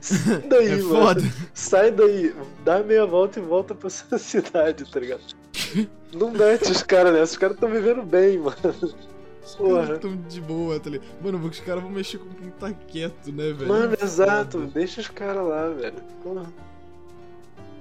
Sai 0.00 0.38
daí, 0.48 0.66
É 0.72 0.76
mano. 0.76 0.88
foda. 0.88 1.22
Sai 1.54 1.90
daí, 1.90 2.34
dá 2.64 2.82
meia 2.82 3.06
volta 3.06 3.38
e 3.38 3.42
volta 3.42 3.74
pra 3.74 3.88
sua 3.88 4.16
cidade, 4.18 4.84
tá 4.90 4.98
ligado? 5.00 5.20
Não 6.12 6.30
mete 6.30 6.70
os 6.70 6.82
caras 6.82 7.12
nessa, 7.12 7.32
os 7.32 7.38
caras 7.38 7.56
tão 7.58 7.70
vivendo 7.70 8.02
bem, 8.02 8.38
mano. 8.38 8.56
Os 9.42 9.54
Porra. 9.54 9.84
caras 9.86 9.98
tão 10.00 10.16
de 10.16 10.40
boa, 10.40 10.78
tá 10.80 10.90
ligado? 10.90 11.06
Mano, 11.22 11.46
os 11.48 11.60
caras 11.60 11.82
vão 11.82 11.90
mexer 11.92 12.18
com 12.18 12.28
quem 12.30 12.50
tá 12.50 12.72
quieto, 12.72 13.30
né, 13.32 13.52
velho? 13.52 13.68
Mano, 13.68 13.96
exato, 14.02 14.58
deixa 14.66 15.00
os 15.00 15.08
caras 15.08 15.46
lá, 15.46 15.68
velho. 15.68 15.96
Porra. 16.22 16.52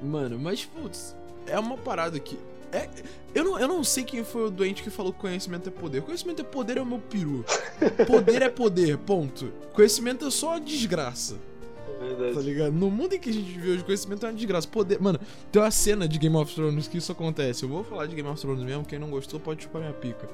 Mano, 0.02 0.38
mas, 0.40 0.66
putz, 0.66 1.16
é 1.48 1.58
uma 1.60 1.78
parada 1.78 2.20
que. 2.20 2.38
É, 2.72 2.88
eu, 3.34 3.44
não, 3.44 3.60
eu 3.60 3.68
não 3.68 3.84
sei 3.84 4.04
quem 4.04 4.24
foi 4.24 4.46
o 4.48 4.50
doente 4.52 4.84
que 4.84 4.90
falou 4.90 5.12
que 5.14 5.20
conhecimento 5.20 5.70
é 5.70 5.72
poder. 5.72 6.02
Conhecimento 6.02 6.42
é 6.42 6.46
poder 6.46 6.78
é 6.78 6.82
o 6.82 6.86
meu 6.86 7.00
peru. 7.00 7.44
Poder 8.08 8.42
é 8.42 8.50
poder, 8.50 8.98
ponto. 9.00 9.52
Conhecimento 9.74 10.26
é 10.28 10.32
só 10.32 10.50
uma 10.50 10.60
desgraça, 10.62 11.36
É 12.02 12.10
tá 12.10 12.16
verdade. 12.16 12.46
ligado? 12.46 12.72
No 12.74 12.90
mundo 12.92 13.14
em 13.14 13.20
que 13.20 13.30
a 13.30 13.34
gente 13.34 13.46
vive 13.52 13.72
hoje, 13.72 13.84
conhecimento 13.84 14.26
é 14.26 14.30
uma 14.30 14.36
desgraça. 14.36 14.68
Poder. 14.68 15.00
Mano, 15.02 15.20
tem 15.52 15.62
uma 15.62 15.72
cena 15.72 16.08
de 16.08 16.20
Game 16.20 16.36
of 16.36 16.54
Thrones 16.54 16.88
que 16.88 16.98
isso 16.98 17.12
acontece. 17.12 17.64
Eu 17.64 17.70
vou 17.70 17.84
falar 17.84 18.06
de 18.06 18.16
Game 18.16 18.28
of 18.30 18.40
Thrones 18.40 18.64
mesmo, 18.64 18.86
quem 18.86 19.00
não 19.00 19.10
gostou 19.10 19.40
pode 19.40 19.64
chupar 19.64 19.82
minha 19.82 19.94
pica. 19.94 20.30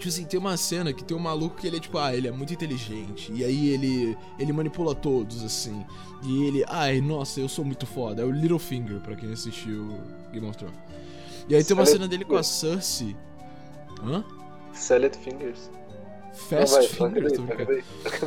Tipo 0.00 0.08
assim, 0.08 0.24
tem 0.24 0.40
uma 0.40 0.56
cena 0.56 0.94
que 0.94 1.04
tem 1.04 1.14
um 1.14 1.20
maluco 1.20 1.56
que 1.56 1.66
ele 1.66 1.76
é 1.76 1.80
tipo, 1.80 1.98
ah, 1.98 2.16
ele 2.16 2.26
é 2.26 2.30
muito 2.30 2.54
inteligente. 2.54 3.30
E 3.34 3.44
aí 3.44 3.68
ele 3.68 4.16
ele 4.38 4.50
manipula 4.50 4.94
todos, 4.94 5.44
assim. 5.44 5.84
E 6.22 6.44
ele, 6.44 6.64
ai, 6.68 7.02
nossa, 7.02 7.38
eu 7.38 7.48
sou 7.50 7.66
muito 7.66 7.86
foda. 7.86 8.22
É 8.22 8.24
o 8.24 8.30
Littlefinger, 8.30 8.98
pra 9.00 9.14
quem 9.14 9.30
assistiu 9.30 10.00
Game 10.32 10.46
of 10.48 10.56
Thrones. 10.56 10.78
E 11.50 11.54
aí 11.54 11.62
tem 11.62 11.76
uma 11.76 11.84
cena 11.84 12.08
dele 12.08 12.24
com 12.24 12.34
a 12.34 12.42
Cersei. 12.42 13.14
Hã? 14.02 14.24
Salad 14.72 15.14
Fingers. 15.16 15.70
Fast 16.32 16.74
vai, 16.74 16.86
Fingers, 16.86 17.32
tô 17.32 17.42
brincando. 17.42 17.82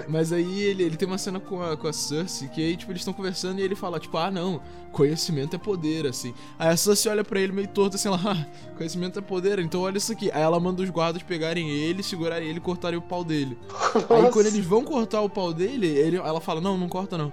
Mas 0.08 0.34
aí 0.34 0.62
ele, 0.62 0.84
ele 0.84 0.98
tem 0.98 1.08
uma 1.08 1.18
cena 1.18 1.40
com 1.40 1.62
a, 1.62 1.78
com 1.78 1.88
a 1.88 1.94
Cersei 1.94 2.48
que 2.48 2.62
aí, 2.62 2.76
tipo, 2.76 2.92
eles 2.92 3.02
estão 3.02 3.14
conversando 3.14 3.60
e 3.60 3.62
ele 3.62 3.76
fala, 3.76 4.00
tipo, 4.00 4.18
ah, 4.18 4.30
não, 4.30 4.62
conhecimento 4.92 5.56
é 5.56 5.60
poder, 5.60 6.06
assim. 6.06 6.34
Aí 6.60 6.70
a 6.70 6.78
Cersei 6.78 7.12
olha 7.12 7.24
pra 7.24 7.40
ele 7.40 7.54
meio 7.54 7.68
torto, 7.68 7.96
assim, 7.96 8.08
ela, 8.08 8.20
ah, 8.26 8.46
conhecimento 8.76 9.20
é 9.20 9.22
poder, 9.22 9.60
então 9.60 9.82
olha 9.82 9.98
isso 9.98 10.12
aqui. 10.12 10.30
Aí 10.32 10.42
ela 10.42 10.60
manda 10.60 10.82
os 10.82 10.90
guardas 10.90 11.24
pegarem 11.24 11.70
ele, 11.70 12.04
segurarem 12.04 12.50
ele 12.50 12.58
e 12.58 12.62
cortarem 12.62 13.00
o 13.00 13.02
pau 13.02 13.24
dele. 13.24 13.58
Aí 14.10 14.22
Nossa. 14.22 14.32
quando 14.32 14.48
eles 14.48 14.66
vão 14.66 14.84
cortar 14.84 15.22
o 15.22 15.30
pau 15.30 15.54
dele, 15.54 15.88
ele, 15.88 16.18
ela 16.18 16.42
fala, 16.42 16.60
não, 16.60 16.78
não 16.78 16.90
corta 16.90 17.18
não. 17.18 17.32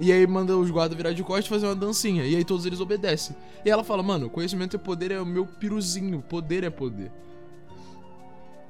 E 0.00 0.10
aí 0.10 0.26
manda 0.26 0.56
os 0.56 0.70
guardas 0.70 0.96
virar 0.96 1.12
de 1.12 1.22
costas 1.22 1.44
e 1.44 1.48
fazer 1.50 1.66
uma 1.66 1.76
dancinha. 1.76 2.24
E 2.24 2.34
aí 2.34 2.42
todos 2.42 2.64
eles 2.64 2.80
obedecem. 2.80 3.36
E 3.62 3.68
ela 3.68 3.84
fala, 3.84 4.02
mano, 4.02 4.30
conhecimento 4.30 4.74
é 4.74 4.78
poder, 4.78 5.10
é 5.10 5.20
o 5.20 5.26
meu 5.26 5.44
piruzinho. 5.44 6.24
Poder 6.26 6.64
é 6.64 6.70
poder. 6.70 7.12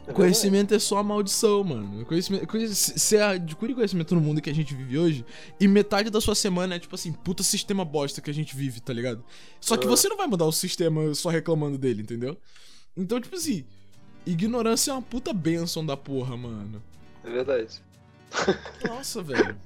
É 0.06 0.12
Conhecimento 0.12 0.74
é 0.74 0.78
só 0.78 0.98
a 0.98 1.02
maldição, 1.04 1.62
mano. 1.62 2.04
Conhecimento, 2.04 2.46
você 2.68 3.18
adquire 3.18 3.74
conhecimento 3.74 4.14
no 4.14 4.20
mundo 4.20 4.40
que 4.40 4.50
a 4.50 4.54
gente 4.54 4.74
vive 4.74 4.98
hoje 4.98 5.24
e 5.60 5.68
metade 5.68 6.10
da 6.10 6.20
sua 6.20 6.34
semana 6.34 6.74
é 6.74 6.78
tipo 6.80 6.94
assim, 6.94 7.12
puta 7.12 7.42
sistema 7.44 7.84
bosta 7.84 8.20
que 8.20 8.28
a 8.28 8.34
gente 8.34 8.56
vive, 8.56 8.80
tá 8.80 8.92
ligado? 8.92 9.22
Só 9.60 9.76
que 9.76 9.86
Ah. 9.86 9.90
você 9.90 10.08
não 10.08 10.16
vai 10.16 10.26
mudar 10.26 10.46
o 10.46 10.52
sistema 10.52 11.14
só 11.14 11.28
reclamando 11.28 11.78
dele, 11.78 12.02
entendeu? 12.02 12.36
Então, 12.96 13.20
tipo 13.20 13.36
assim, 13.36 13.64
ignorância 14.26 14.90
é 14.90 14.94
uma 14.94 15.02
puta 15.02 15.32
benção 15.32 15.86
da 15.86 15.96
porra, 15.96 16.36
mano. 16.36 16.82
É 17.22 17.30
verdade. 17.30 17.80
Nossa, 18.88 19.22
velho. 19.22 19.56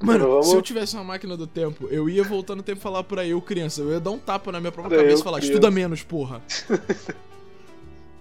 Mano, 0.00 0.28
Vamos- 0.28 0.46
se 0.48 0.54
eu 0.54 0.62
tivesse 0.62 0.94
uma 0.94 1.04
máquina 1.04 1.36
do 1.36 1.46
tempo, 1.46 1.86
eu 1.90 2.08
ia 2.08 2.22
voltar 2.22 2.54
no 2.54 2.62
tempo 2.62 2.78
e 2.78 2.82
falar 2.82 3.02
pra 3.04 3.26
eu, 3.26 3.40
criança. 3.42 3.80
Eu 3.82 3.90
ia 3.90 4.00
dar 4.00 4.12
um 4.12 4.18
tapa 4.18 4.52
na 4.52 4.60
minha 4.60 4.72
própria 4.72 4.94
eu, 4.96 5.00
cabeça 5.02 5.20
e 5.20 5.24
falar, 5.24 5.38
criança. 5.38 5.52
estuda 5.54 5.70
menos, 5.70 6.02
porra. 6.02 6.40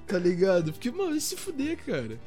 tá 0.10 0.18
ligado? 0.18 0.74
Porque, 0.74 0.90
mano, 0.90 1.12
vai 1.12 1.20
se 1.20 1.36
fuder, 1.36 1.78
cara. 1.86 2.18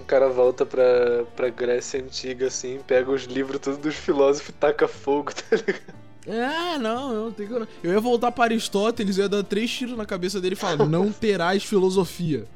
O 0.00 0.04
cara 0.04 0.28
volta 0.28 0.66
pra, 0.66 1.24
pra 1.36 1.48
Grécia 1.48 2.02
Antiga, 2.02 2.48
assim, 2.48 2.80
pega 2.84 3.10
os 3.10 3.22
livros 3.22 3.60
todos 3.60 3.78
dos 3.78 3.94
filósofos 3.94 4.48
e 4.48 4.52
taca 4.52 4.88
fogo, 4.88 5.32
tá 5.32 5.56
ligado? 5.56 6.02
É, 6.26 6.78
não, 6.78 7.12
eu, 7.12 7.32
tenho 7.32 7.66
que... 7.66 7.86
eu 7.86 7.92
ia 7.92 8.00
voltar 8.00 8.30
para 8.30 8.44
Aristóteles, 8.44 9.16
eu 9.16 9.24
ia 9.24 9.28
dar 9.28 9.42
três 9.42 9.70
tiros 9.70 9.96
na 9.96 10.06
cabeça 10.06 10.40
dele 10.40 10.54
e 10.54 10.58
falar: 10.58 10.86
Não 10.86 11.10
terás 11.12 11.64
filosofia. 11.64 12.46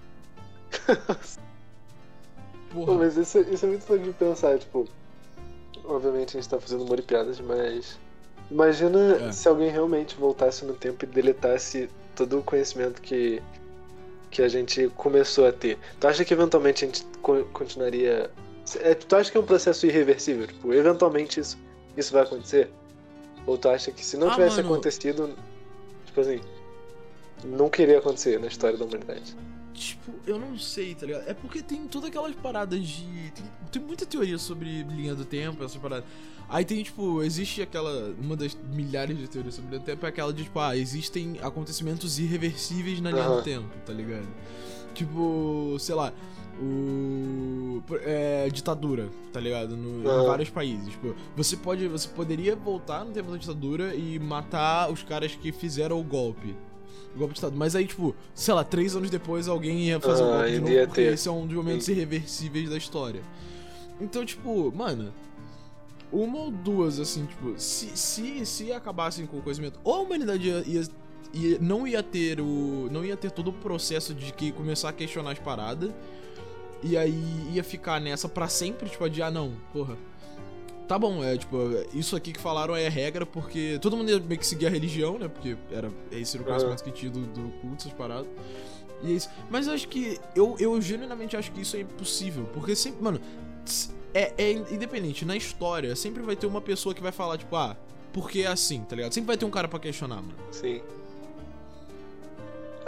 Porra. 2.73 2.87
Pô, 2.87 2.95
mas 2.95 3.16
isso, 3.16 3.40
isso 3.40 3.64
é 3.64 3.69
muito 3.69 3.85
fã 3.85 3.99
de 3.99 4.11
pensar, 4.12 4.59
tipo. 4.59 4.88
Obviamente 5.85 6.37
a 6.37 6.40
gente 6.40 6.49
tá 6.49 6.61
fazendo 6.61 6.85
humor 6.85 6.99
e 6.99 7.02
piadas, 7.02 7.40
mas. 7.40 7.99
Imagina 8.50 9.16
é. 9.16 9.33
se 9.33 9.49
alguém 9.49 9.71
realmente 9.71 10.14
voltasse 10.16 10.64
no 10.64 10.75
tempo 10.75 11.05
e 11.05 11.09
deletasse 11.09 11.88
todo 12.14 12.38
o 12.38 12.43
conhecimento 12.43 13.02
que, 13.02 13.43
que 14.37 14.43
a 14.43 14.49
gente 14.49 14.90
começou 14.97 15.47
a 15.47 15.52
ter. 15.52 15.78
Tu 15.99 16.07
acha 16.07 16.23
que 16.23 16.35
eventualmente 16.35 16.85
a 16.85 16.88
gente 16.88 17.07
continuaria. 17.55 18.31
É, 18.81 18.95
tu 18.95 19.16
acha 19.16 19.33
que 19.33 19.38
é 19.38 19.40
um 19.40 19.47
processo 19.47 19.87
irreversível? 19.87 20.47
Tipo, 20.47 20.75
eventualmente 20.75 21.40
isso, 21.40 21.59
isso 21.97 22.12
vai 22.12 22.23
acontecer? 22.23 22.71
Ou 23.47 23.57
tu 23.57 23.71
acha 23.71 23.90
que 23.90 24.05
se 24.05 24.19
não 24.19 24.28
ah, 24.28 24.33
tivesse 24.33 24.57
mano. 24.57 24.75
acontecido, 24.75 25.35
tipo 26.05 26.21
assim, 26.21 26.38
não 27.45 27.71
queria 27.71 27.97
acontecer 27.97 28.38
na 28.38 28.49
história 28.49 28.76
da 28.76 28.85
humanidade? 28.85 29.35
Tipo, 29.76 30.12
eu 30.26 30.38
não 30.38 30.59
sei, 30.59 30.95
tá 30.95 31.04
ligado? 31.04 31.28
É 31.28 31.35
porque 31.35 31.62
tem 31.62 31.87
todas 31.87 32.09
aquelas 32.09 32.35
paradas 32.35 32.80
de. 32.80 33.30
Tem, 33.33 33.45
tem 33.71 33.83
muita 33.83 34.06
teoria 34.06 34.38
sobre 34.38 34.83
linha 34.85 35.14
do 35.14 35.25
tempo, 35.25 35.62
essa 35.62 35.78
parada. 35.78 36.04
Aí 36.49 36.64
tem, 36.64 36.83
tipo, 36.83 37.23
existe 37.23 37.61
aquela. 37.61 38.14
Uma 38.18 38.35
das 38.35 38.56
milhares 38.73 39.18
de 39.18 39.28
teorias 39.28 39.54
sobre 39.54 39.71
linha 39.71 39.80
do 39.80 39.85
tempo 39.85 40.06
é 40.06 40.09
aquela 40.09 40.33
de, 40.33 40.45
tipo, 40.45 40.59
ah, 40.59 40.75
existem 40.75 41.38
acontecimentos 41.42 42.18
irreversíveis 42.18 43.00
na 43.02 43.11
linha 43.11 43.28
uhum. 43.28 43.37
do 43.37 43.42
tempo, 43.42 43.68
tá 43.85 43.92
ligado? 43.92 44.26
Tipo, 44.95 45.76
sei 45.78 45.95
lá, 45.95 46.11
o 46.59 47.83
é, 48.00 48.49
ditadura, 48.49 49.11
tá 49.30 49.38
ligado? 49.38 49.76
No, 49.76 50.09
uhum. 50.09 50.23
Em 50.23 50.26
vários 50.26 50.49
países. 50.49 50.88
Tipo, 50.88 51.14
você 51.37 51.54
pode, 51.54 51.87
você 51.87 52.09
poderia 52.09 52.56
voltar 52.56 53.04
no 53.04 53.12
tempo 53.12 53.30
da 53.30 53.37
ditadura 53.37 53.95
e 53.95 54.18
matar 54.18 54.90
os 54.90 55.02
caras 55.02 55.35
que 55.35 55.52
fizeram 55.52 56.00
o 56.00 56.02
golpe. 56.02 56.56
Golpe 57.17 57.33
de 57.33 57.39
estado. 57.39 57.57
Mas 57.57 57.75
aí, 57.75 57.87
tipo, 57.87 58.15
sei 58.35 58.55
lá, 58.55 58.65
três 58.65 58.95
anos 58.95 59.11
depois 59.11 59.49
alguém 59.49 59.89
ia 59.89 60.01
fazer 60.01 60.23
o 60.23 60.27
golpe 60.27 60.51
de 60.51 60.61
novo, 60.61 60.87
porque 60.87 61.03
ter. 61.03 61.15
esse 61.15 61.29
é 61.29 61.33
um 61.33 61.47
dos 61.47 61.57
momentos 61.57 61.89
irreversíveis 61.89 62.71
da 62.71 62.77
história. 62.77 63.23
Então, 64.01 64.25
tipo, 64.25 64.73
mano, 64.75 65.13
uma 66.13 66.39
ou 66.39 66.51
duas, 66.51 67.01
assim, 67.01 67.27
tipo, 67.27 67.55
se, 67.59 67.97
se, 67.97 68.45
se 68.47 68.73
acabassem 68.73 69.27
com 69.27 69.39
o 69.39 69.43
conhecimento, 69.43 69.81
ou 69.83 69.95
a 69.95 70.01
humanidade 70.01 70.49
ia, 70.49 70.63
ia, 70.67 70.83
ia, 71.33 71.59
não 71.61 71.87
ia 71.87 72.03
ter 72.03 72.41
o. 72.41 72.89
não 72.91 73.05
ia 73.05 73.17
ter 73.17 73.31
todo 73.31 73.49
o 73.49 73.53
processo 73.53 74.15
de 74.15 74.33
que 74.33 74.53
começar 74.53 74.91
a 74.91 74.93
questionar 74.93 75.33
as 75.33 75.39
paradas 75.39 75.91
e 76.83 76.97
aí 76.97 77.51
ia 77.53 77.65
ficar 77.65 78.01
nessa 78.01 78.29
para 78.29 78.49
sempre, 78.49 78.89
tipo, 78.89 79.09
de, 79.09 79.23
ah, 79.23 79.31
não, 79.31 79.55
porra. 79.73 79.97
Tá 80.87 80.97
bom, 80.99 81.25
é 81.25 81.37
tipo, 81.37 81.57
isso 81.93 82.14
aqui 82.14 82.33
que 82.33 82.40
falaram 82.40 82.76
é 82.76 82.88
regra, 82.88 83.26
porque 83.26 83.78
todo 83.81 83.97
mundo 83.97 84.11
ia 84.11 84.21
meio 84.21 84.38
que 84.38 84.47
seguir 84.47 84.66
a 84.66 84.71
religião, 84.71 85.19
né? 85.19 85.26
Porque 85.26 85.57
era, 85.71 85.90
esse 86.12 86.37
era 86.37 86.45
o 86.45 86.47
conhecimento 86.47 86.85
que 86.85 86.93
tinha 86.93 87.11
do, 87.11 87.26
do 87.26 87.49
culto, 87.61 87.76
essas 87.81 87.93
paradas. 87.93 88.28
E 89.02 89.12
é 89.12 89.14
isso. 89.14 89.28
Mas 89.50 89.66
eu 89.66 89.75
acho 89.75 89.88
que. 89.88 90.19
Eu, 90.35 90.57
eu 90.59 90.81
genuinamente 90.81 91.37
acho 91.37 91.50
que 91.52 91.61
isso 91.61 91.76
é 91.76 91.81
impossível. 91.81 92.49
Porque 92.55 92.76
sempre. 92.76 93.02
Mano, 93.02 93.21
é, 94.14 94.33
é 94.38 94.52
independente. 94.52 95.25
Na 95.25 95.37
história, 95.37 95.95
sempre 95.97 96.23
vai 96.23 96.37
ter 96.37 96.47
uma 96.47 96.61
pessoa 96.61 96.95
que 96.95 97.02
vai 97.02 97.12
falar, 97.12 97.37
tipo, 97.37 97.55
ah, 97.57 97.76
porque 98.12 98.40
é 98.40 98.47
assim, 98.47 98.83
tá 98.83 98.97
ligado? 98.97 99.12
Sempre 99.12 99.26
vai 99.26 99.37
ter 99.37 99.45
um 99.45 99.50
cara 99.50 99.69
para 99.69 99.78
questionar, 99.78 100.16
mano. 100.16 100.35
Sim. 100.50 100.81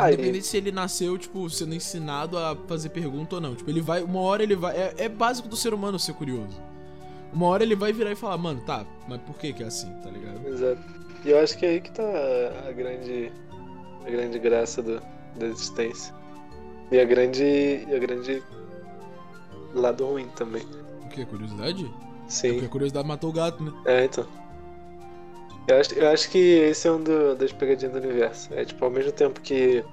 Independente 0.07 0.47
se 0.47 0.57
ele 0.57 0.71
nasceu, 0.71 1.19
tipo, 1.19 1.51
sendo 1.51 1.75
ensinado 1.75 2.39
a 2.39 2.57
fazer 2.69 2.91
pergunta 2.91 3.35
ou 3.35 3.41
não. 3.41 3.57
Tipo, 3.57 3.69
ele 3.69 3.81
vai. 3.81 4.03
Uma 4.03 4.21
hora 4.21 4.43
ele 4.45 4.55
vai. 4.55 4.77
É, 4.77 4.95
é, 4.97 5.09
básico 5.09 5.49
do 5.49 5.57
ser 5.57 5.75
humano 5.75 5.99
ser 5.99 6.15
curioso. 6.15 6.61
Uma 7.33 7.47
hora 7.47 7.63
ele 7.63 7.77
vai 7.77 7.93
virar 7.93 8.13
e 8.13 8.17
falar, 8.17 8.39
mano, 8.39 8.61
tá, 8.63 8.87
mas 9.07 9.21
por 9.23 9.37
que 9.37 9.53
que 9.53 9.63
é 9.63 9.67
assim, 9.67 9.93
tá 10.03 10.11
ligado? 10.11 10.47
Exato. 10.47 10.81
E 11.25 11.31
eu 11.31 11.39
acho 11.39 11.59
que 11.59 11.67
é 11.67 11.71
aí 11.71 11.81
que 11.81 11.91
tá 11.91 12.03
a 12.69 12.73
grande. 12.73 13.33
a 14.07 14.11
grande 14.11 14.39
graça 14.39 14.83
do, 14.83 15.03
da 15.37 15.47
existência. 15.47 16.15
E 16.91 16.99
a 16.99 17.05
grande. 17.05 17.45
E 17.45 17.95
a 17.95 17.99
grande. 17.99 18.43
lado 19.75 20.07
ruim 20.07 20.29
também. 20.37 20.63
O 21.05 21.09
que? 21.09 21.25
Curiosidade? 21.27 21.91
Sim. 22.29 22.49
É 22.49 22.53
porque 22.53 22.67
a 22.67 22.69
curiosidade 22.69 23.09
matou 23.09 23.31
o 23.31 23.33
gato, 23.33 23.63
né? 23.63 23.73
É, 23.87 24.05
então. 24.05 24.27
Eu 25.67 25.81
acho, 25.81 25.95
eu 25.95 26.09
acho 26.09 26.31
que 26.31 26.39
esse 26.39 26.89
é 26.89 26.93
um 26.93 27.03
do, 27.03 27.35
das 27.35 27.53
pegadinhas 27.53 27.93
do 27.93 28.01
universo. 28.01 28.55
É 28.55 28.65
tipo, 28.65 28.83
ao 28.85 28.91
mesmo 28.91 29.13
tempo 29.13 29.41
que 29.41 29.85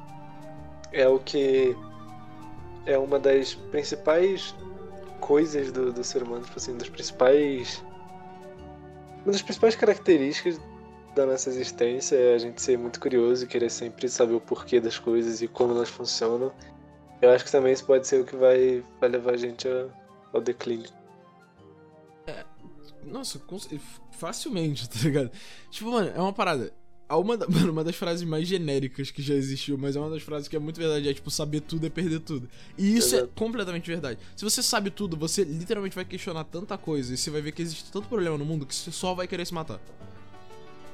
é 0.93 1.07
o 1.07 1.19
que 1.19 1.75
é 2.85 2.97
uma 2.97 3.19
das 3.19 3.55
principais 3.55 4.55
coisas 5.19 5.71
do, 5.71 5.91
do 5.91 6.03
ser 6.03 6.23
humano, 6.23 6.43
tipo 6.43 6.57
assim, 6.57 6.77
das 6.77 6.89
principais. 6.89 7.83
Uma 9.23 9.31
das 9.31 9.41
principais 9.41 9.75
características 9.75 10.59
da 11.15 11.25
nossa 11.25 11.49
existência 11.49 12.15
é 12.15 12.35
a 12.35 12.37
gente 12.37 12.61
ser 12.61 12.77
muito 12.77 12.99
curioso 12.99 13.45
e 13.45 13.47
querer 13.47 13.69
sempre 13.69 14.07
saber 14.09 14.33
o 14.33 14.41
porquê 14.41 14.79
das 14.79 14.99
coisas 14.99 15.41
e 15.41 15.47
como 15.47 15.73
elas 15.73 15.89
funcionam. 15.89 16.51
Eu 17.21 17.31
acho 17.31 17.45
que 17.45 17.51
também 17.51 17.73
isso 17.73 17.85
pode 17.85 18.05
ser 18.05 18.21
o 18.21 18.25
que 18.25 18.35
vai, 18.35 18.83
vai 18.99 19.09
levar 19.09 19.33
a 19.33 19.37
gente 19.37 19.67
ao 20.33 20.41
declínio. 20.41 20.89
É, 22.27 22.43
nossa, 23.03 23.41
facilmente, 24.11 24.87
tá 24.89 24.99
ligado? 25.01 25.31
Tipo, 25.69 25.91
mano, 25.91 26.11
é 26.15 26.19
uma 26.19 26.33
parada. 26.33 26.71
Uma, 27.09 27.37
mano, 27.47 27.71
uma 27.71 27.83
das 27.83 27.95
frases 27.95 28.27
mais 28.27 28.47
genéricas 28.47 29.11
que 29.11 29.21
já 29.21 29.35
existiu, 29.35 29.77
mas 29.77 29.95
é 29.95 29.99
uma 29.99 30.09
das 30.09 30.23
frases 30.23 30.47
que 30.47 30.55
é 30.55 30.59
muito 30.59 30.77
verdade, 30.79 31.07
é 31.07 31.13
tipo, 31.13 31.29
saber 31.29 31.61
tudo 31.61 31.85
é 31.85 31.89
perder 31.89 32.19
tudo. 32.19 32.49
E 32.77 32.97
isso 32.97 33.15
é 33.15 33.19
Exato. 33.19 33.31
é 33.35 33.39
completamente 33.39 33.87
verdade. 33.87 34.19
Se 34.35 34.43
você 34.43 34.63
sabe 34.63 34.89
tudo, 34.89 35.15
você 35.15 35.43
literalmente 35.43 35.95
vai 35.95 36.05
questionar 36.05 36.43
tanta 36.45 36.77
coisa 36.77 37.13
e 37.13 37.17
você 37.17 37.29
vai 37.29 37.41
ver 37.41 37.51
que 37.51 37.61
existe 37.61 37.91
tanto 37.91 38.07
problema 38.07 38.37
no 38.37 38.45
mundo 38.45 38.65
que 38.65 38.73
você 38.73 38.91
só 38.91 39.13
vai 39.13 39.27
querer 39.27 39.45
se 39.45 39.53
matar. 39.53 39.79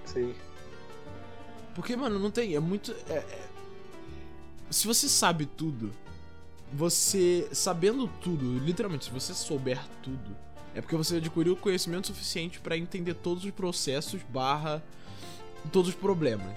Sim. 0.06 0.34
Porque, 1.74 1.96
mano, 1.96 2.20
não 2.20 2.30
tem. 2.30 2.56
É 2.56 2.60
muito. 2.60 2.92
É, 3.08 3.14
é... 3.14 3.50
Se 4.70 4.88
você 4.88 5.08
sabe 5.08 5.46
tudo, 5.46 5.92
você. 6.74 7.48
Sabendo 7.52 8.08
tudo, 8.22 8.60
literalmente, 8.60 9.06
se 9.06 9.12
você 9.12 9.34
souber 9.34 9.80
tudo, 10.04 10.36
é 10.76 10.82
porque 10.82 10.96
você 10.96 11.18
adquiriu 11.18 11.56
conhecimento 11.56 12.08
suficiente 12.08 12.60
para 12.60 12.78
entender 12.78 13.14
todos 13.14 13.46
os 13.46 13.52
processos 13.52 14.22
barra 14.30 14.84
todos 15.70 15.90
os 15.90 15.96
problemas. 15.96 16.48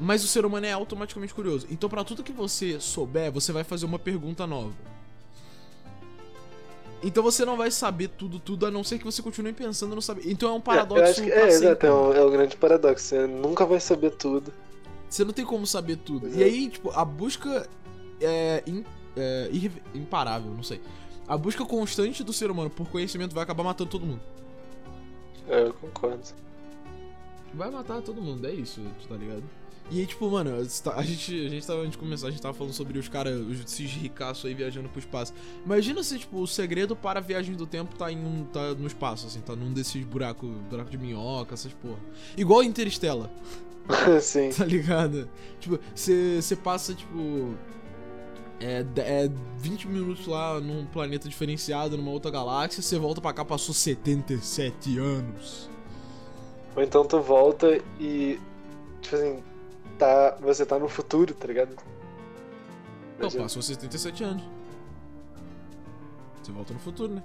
Mas 0.00 0.24
o 0.24 0.26
ser 0.26 0.46
humano 0.46 0.66
é 0.66 0.72
automaticamente 0.72 1.34
curioso. 1.34 1.66
Então, 1.70 1.90
para 1.90 2.02
tudo 2.04 2.22
que 2.22 2.32
você 2.32 2.80
souber, 2.80 3.30
você 3.30 3.52
vai 3.52 3.64
fazer 3.64 3.86
uma 3.86 3.98
pergunta 3.98 4.46
nova. 4.46 4.72
Então 7.02 7.22
você 7.22 7.46
não 7.46 7.56
vai 7.56 7.70
saber 7.70 8.08
tudo, 8.08 8.38
tudo, 8.38 8.66
a 8.66 8.70
não 8.70 8.84
ser 8.84 8.98
que 8.98 9.04
você 9.04 9.22
continue 9.22 9.54
pensando 9.54 9.94
não 9.94 10.02
saber. 10.02 10.30
Então 10.30 10.50
é 10.50 10.52
um 10.52 10.60
paradoxo. 10.60 11.22
É, 11.22 11.24
que, 11.24 11.32
é 11.32 11.48
exato, 11.48 11.86
é 11.86 11.92
um, 11.92 12.12
é 12.12 12.22
um 12.22 12.30
grande 12.30 12.56
paradoxo. 12.56 13.06
Você 13.06 13.26
nunca 13.26 13.64
vai 13.64 13.80
saber 13.80 14.10
tudo. 14.10 14.52
Você 15.08 15.24
não 15.24 15.32
tem 15.32 15.44
como 15.44 15.66
saber 15.66 15.96
tudo. 15.96 16.26
Exato. 16.26 16.42
E 16.42 16.44
aí, 16.44 16.68
tipo, 16.68 16.90
a 16.90 17.02
busca 17.02 17.66
é, 18.20 18.62
in, 18.66 18.84
é 19.16 19.50
imparável, 19.94 20.52
não 20.52 20.62
sei 20.62 20.78
a 21.30 21.38
busca 21.38 21.64
constante 21.64 22.24
do 22.24 22.32
ser 22.32 22.50
humano 22.50 22.68
por 22.68 22.88
conhecimento 22.88 23.32
vai 23.32 23.44
acabar 23.44 23.62
matando 23.62 23.88
todo 23.88 24.04
mundo. 24.04 24.20
É, 25.48 25.62
eu 25.62 25.74
concordo. 25.74 26.24
Vai 27.54 27.70
matar 27.70 28.00
todo 28.02 28.20
mundo, 28.22 28.46
é 28.46 28.52
isso, 28.52 28.80
tá 29.08 29.16
ligado? 29.16 29.42
E 29.90 29.98
aí, 29.98 30.06
tipo, 30.06 30.30
mano, 30.30 30.52
a 30.54 31.02
gente, 31.02 31.46
a 31.46 31.48
gente 31.48 31.66
tava, 31.66 31.80
antes 31.80 31.92
de 31.92 31.98
começar, 31.98 32.28
a 32.28 32.30
gente 32.30 32.40
tava 32.40 32.54
falando 32.54 32.72
sobre 32.72 32.96
os 32.96 33.08
caras, 33.08 33.40
esses 33.64 33.90
ricaços 33.90 34.44
aí 34.44 34.54
viajando 34.54 34.88
pro 34.88 35.00
espaço. 35.00 35.34
Imagina 35.64 36.00
se, 36.04 36.16
tipo, 36.16 36.40
o 36.40 36.46
segredo 36.46 36.94
para 36.94 37.18
a 37.18 37.22
viagem 37.22 37.56
do 37.56 37.66
tempo 37.66 37.96
tá 37.96 38.10
em 38.10 38.24
um, 38.24 38.44
tá 38.44 38.72
no 38.74 38.86
espaço, 38.86 39.26
assim, 39.26 39.40
tá 39.40 39.56
num 39.56 39.72
desses 39.72 40.04
buracos, 40.04 40.48
buraco 40.70 40.90
de 40.90 40.96
minhoca, 40.96 41.54
essas 41.54 41.72
porra. 41.72 41.98
Igual 42.36 42.62
Interstellar. 42.62 43.30
Sim. 44.22 44.50
Tá 44.50 44.64
ligado? 44.64 45.28
Tipo, 45.58 45.80
você 45.92 46.56
passa, 46.62 46.94
tipo, 46.94 47.56
é, 48.60 48.84
é 48.98 49.30
20 49.58 49.88
minutos 49.88 50.26
lá 50.26 50.60
num 50.60 50.84
planeta 50.84 51.28
diferenciado, 51.28 51.96
numa 51.96 52.10
outra 52.10 52.30
galáxia, 52.30 52.82
você 52.82 52.98
volta 52.98 53.20
pra 53.20 53.32
cá, 53.32 53.44
passou 53.44 53.74
77 53.74 54.98
anos. 54.98 55.69
Ou 56.76 56.82
então 56.82 57.04
tu 57.04 57.20
volta 57.20 57.80
e. 57.98 58.38
Tipo 59.00 59.16
assim, 59.16 59.42
tá, 59.98 60.36
você 60.40 60.64
tá 60.64 60.78
no 60.78 60.88
futuro, 60.88 61.34
tá 61.34 61.46
ligado? 61.46 61.76
Não, 63.18 63.30
passou 63.30 63.62
77 63.62 64.24
anos. 64.24 64.42
Você 66.42 66.52
volta 66.52 66.72
no 66.72 66.80
futuro, 66.80 67.12
né? 67.14 67.22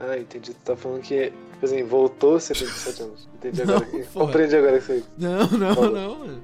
Ah, 0.00 0.18
entendi. 0.18 0.52
Tu 0.52 0.60
tá 0.64 0.76
falando 0.76 1.00
que, 1.02 1.30
tipo 1.30 1.64
assim, 1.64 1.84
voltou 1.84 2.40
77 2.40 3.02
anos. 3.02 3.28
Entendi 3.38 3.62
agora. 3.62 3.86
Não, 3.92 4.26
Compreendi 4.26 4.56
agora 4.56 4.78
isso 4.78 4.92
aí. 4.92 5.04
Não, 5.16 5.46
não, 5.46 5.74
Falou. 5.74 5.90
não, 5.90 6.18
mano. 6.18 6.42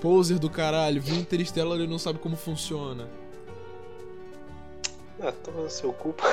Poser 0.00 0.38
do 0.38 0.50
caralho, 0.50 1.00
viu 1.00 1.14
Interstellar 1.14 1.78
e 1.78 1.86
não 1.86 1.98
sabe 1.98 2.18
como 2.18 2.36
funciona. 2.36 3.08
Ah, 5.20 5.32
toma 5.44 5.62
no 5.62 5.70
seu 5.70 5.92
culpa. 5.92 6.24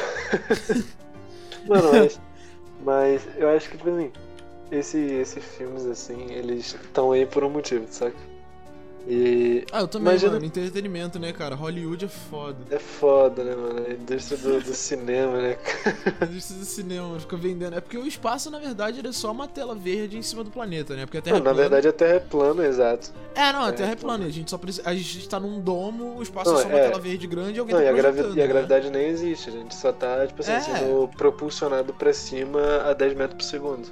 Mano, 1.67 1.91
mas, 1.91 2.19
mas 2.79 3.27
eu 3.37 3.49
acho 3.49 3.69
que, 3.69 3.77
tipo 3.77 3.89
assim, 3.89 4.11
esse, 4.71 4.97
esses 4.97 5.43
filmes, 5.43 5.85
assim, 5.85 6.31
eles 6.31 6.73
estão 6.73 7.11
aí 7.11 7.25
por 7.25 7.43
um 7.43 7.49
motivo, 7.49 7.85
sabe? 7.89 8.15
E 9.07 9.65
Ah, 9.71 9.81
eu 9.81 9.87
também, 9.87 10.09
Imagina- 10.13 10.33
mano. 10.33 10.45
Entretenimento, 10.45 11.17
né, 11.19 11.31
cara? 11.33 11.55
Hollywood 11.55 12.05
é 12.05 12.07
foda. 12.07 12.57
é 12.69 12.77
foda, 12.79 13.43
né, 13.43 13.55
mano? 13.55 13.85
A 13.87 13.91
indústria 13.93 14.37
do, 14.37 14.61
do 14.61 14.73
cinema, 14.73 15.37
né? 15.41 15.57
A 16.21 16.25
indústria 16.25 16.59
do 16.59 16.65
cinema, 16.65 17.19
fica 17.19 17.35
vendendo. 17.37 17.75
É 17.75 17.81
porque 17.81 17.97
o 17.97 18.05
espaço, 18.05 18.51
na 18.51 18.59
verdade, 18.59 18.99
ele 18.99 19.07
é 19.07 19.11
só 19.11 19.31
uma 19.31 19.47
tela 19.47 19.73
verde 19.73 20.17
em 20.17 20.21
cima 20.21 20.43
do 20.43 20.51
planeta, 20.51 20.95
né? 20.95 21.05
Porque 21.05 21.17
a 21.17 21.21
Terra 21.21 21.37
Não, 21.39 21.41
é 21.41 21.43
na 21.45 21.53
plana. 21.53 21.69
verdade 21.69 21.87
a 21.87 21.93
Terra 21.93 22.13
é 22.15 22.19
plana, 22.19 22.65
exato. 22.65 23.11
É, 23.35 23.51
não, 23.53 23.63
a 23.63 23.69
é 23.69 23.71
Terra 23.71 23.91
é 23.91 23.95
plana. 23.95 24.17
plana. 24.17 24.25
A 24.29 24.31
gente 24.33 24.49
só 24.51 24.57
precisa. 24.57 24.87
A 24.89 24.93
gente 24.93 25.27
tá 25.29 25.39
num 25.39 25.59
domo, 25.59 26.17
o 26.17 26.21
espaço 26.23 26.51
Não, 26.51 26.59
é 26.59 26.63
só 26.63 26.67
uma 26.69 26.77
é. 26.79 26.89
tela 26.89 26.99
verde 27.01 27.25
grande 27.27 27.57
e 27.57 27.59
alguém 27.59 27.75
Não, 27.75 27.81
tá 27.81 27.85
e 27.85 27.89
a, 27.89 27.93
gravi- 27.93 28.17
projetando, 28.17 28.37
e 28.37 28.41
a 28.41 28.45
né? 28.45 28.53
gravidade 28.53 28.89
nem 28.91 29.07
existe, 29.07 29.49
a 29.49 29.53
gente 29.53 29.75
só 29.75 29.91
tá, 29.91 30.27
tipo 30.27 30.41
assim, 30.41 30.51
É. 30.51 30.59
sendo 30.59 31.09
propulsionado 31.17 31.93
pra 31.93 32.13
cima 32.13 32.59
a 32.85 32.93
10 32.93 33.13
metros 33.15 33.37
por 33.37 33.43
segundo. 33.49 33.87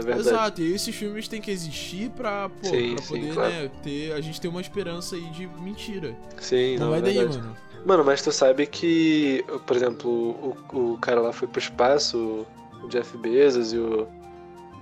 Verdade. 0.00 0.28
Exato, 0.28 0.60
e 0.62 0.72
esses 0.74 0.94
filmes 0.94 1.26
têm 1.28 1.40
que 1.40 1.50
existir 1.50 2.10
pra, 2.10 2.48
pô, 2.48 2.68
Sim, 2.68 2.94
pra 2.94 3.02
sim, 3.02 3.08
poder, 3.14 3.34
claro. 3.34 3.50
né, 3.52 3.70
ter. 3.82 4.12
A 4.12 4.20
gente 4.20 4.40
ter 4.40 4.48
uma 4.48 4.60
esperança 4.60 5.16
aí 5.16 5.24
de 5.30 5.46
mentira. 5.46 6.14
Sim, 6.38 6.76
Não 6.78 6.84
não, 6.86 6.90
vai 6.90 6.98
é 6.98 7.02
daí, 7.02 7.14
verdade. 7.18 7.38
mano. 7.38 7.56
Mano, 7.84 8.04
mas 8.04 8.20
tu 8.20 8.32
sabe 8.32 8.66
que, 8.66 9.44
por 9.66 9.76
exemplo, 9.76 10.10
o, 10.10 10.56
o 10.94 10.98
cara 10.98 11.20
lá 11.20 11.32
foi 11.32 11.46
pro 11.46 11.60
espaço, 11.60 12.44
o 12.82 12.88
Jeff 12.88 13.16
Bezos 13.16 13.72
e 13.72 13.78
o, 13.78 14.08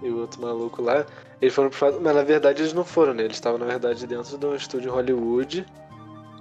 e 0.02 0.08
o 0.08 0.20
outro 0.20 0.40
maluco 0.40 0.80
lá, 0.80 1.04
eles 1.40 1.54
foram 1.54 1.68
pro 1.68 1.76
espaço, 1.76 2.00
mas 2.02 2.14
na 2.14 2.22
verdade 2.22 2.62
eles 2.62 2.72
não 2.72 2.84
foram, 2.84 3.12
né? 3.12 3.24
Eles 3.24 3.36
estavam, 3.36 3.58
na 3.58 3.66
verdade, 3.66 4.06
dentro 4.06 4.38
de 4.38 4.46
um 4.46 4.54
estúdio 4.54 4.88
em 4.88 4.92
Hollywood. 4.94 5.66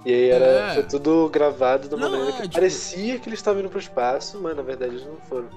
E 0.06 0.12
aí 0.12 0.28
era, 0.30 0.44
É. 0.44 0.74
foi 0.74 0.82
tudo 0.84 1.28
gravado 1.30 1.88
de 1.88 1.94
uma 1.94 2.08
Não, 2.08 2.10
maneira 2.18 2.30
é, 2.32 2.36
que 2.36 2.42
tipo- 2.42 2.54
parecia 2.54 3.18
que 3.18 3.28
eles 3.28 3.38
estavam 3.38 3.60
indo 3.60 3.68
pro 3.70 3.78
espaço, 3.78 4.38
mas 4.42 4.56
na 4.56 4.62
verdade 4.62 4.94
eles 4.94 5.06
não 5.06 5.16
foram. 5.28 5.48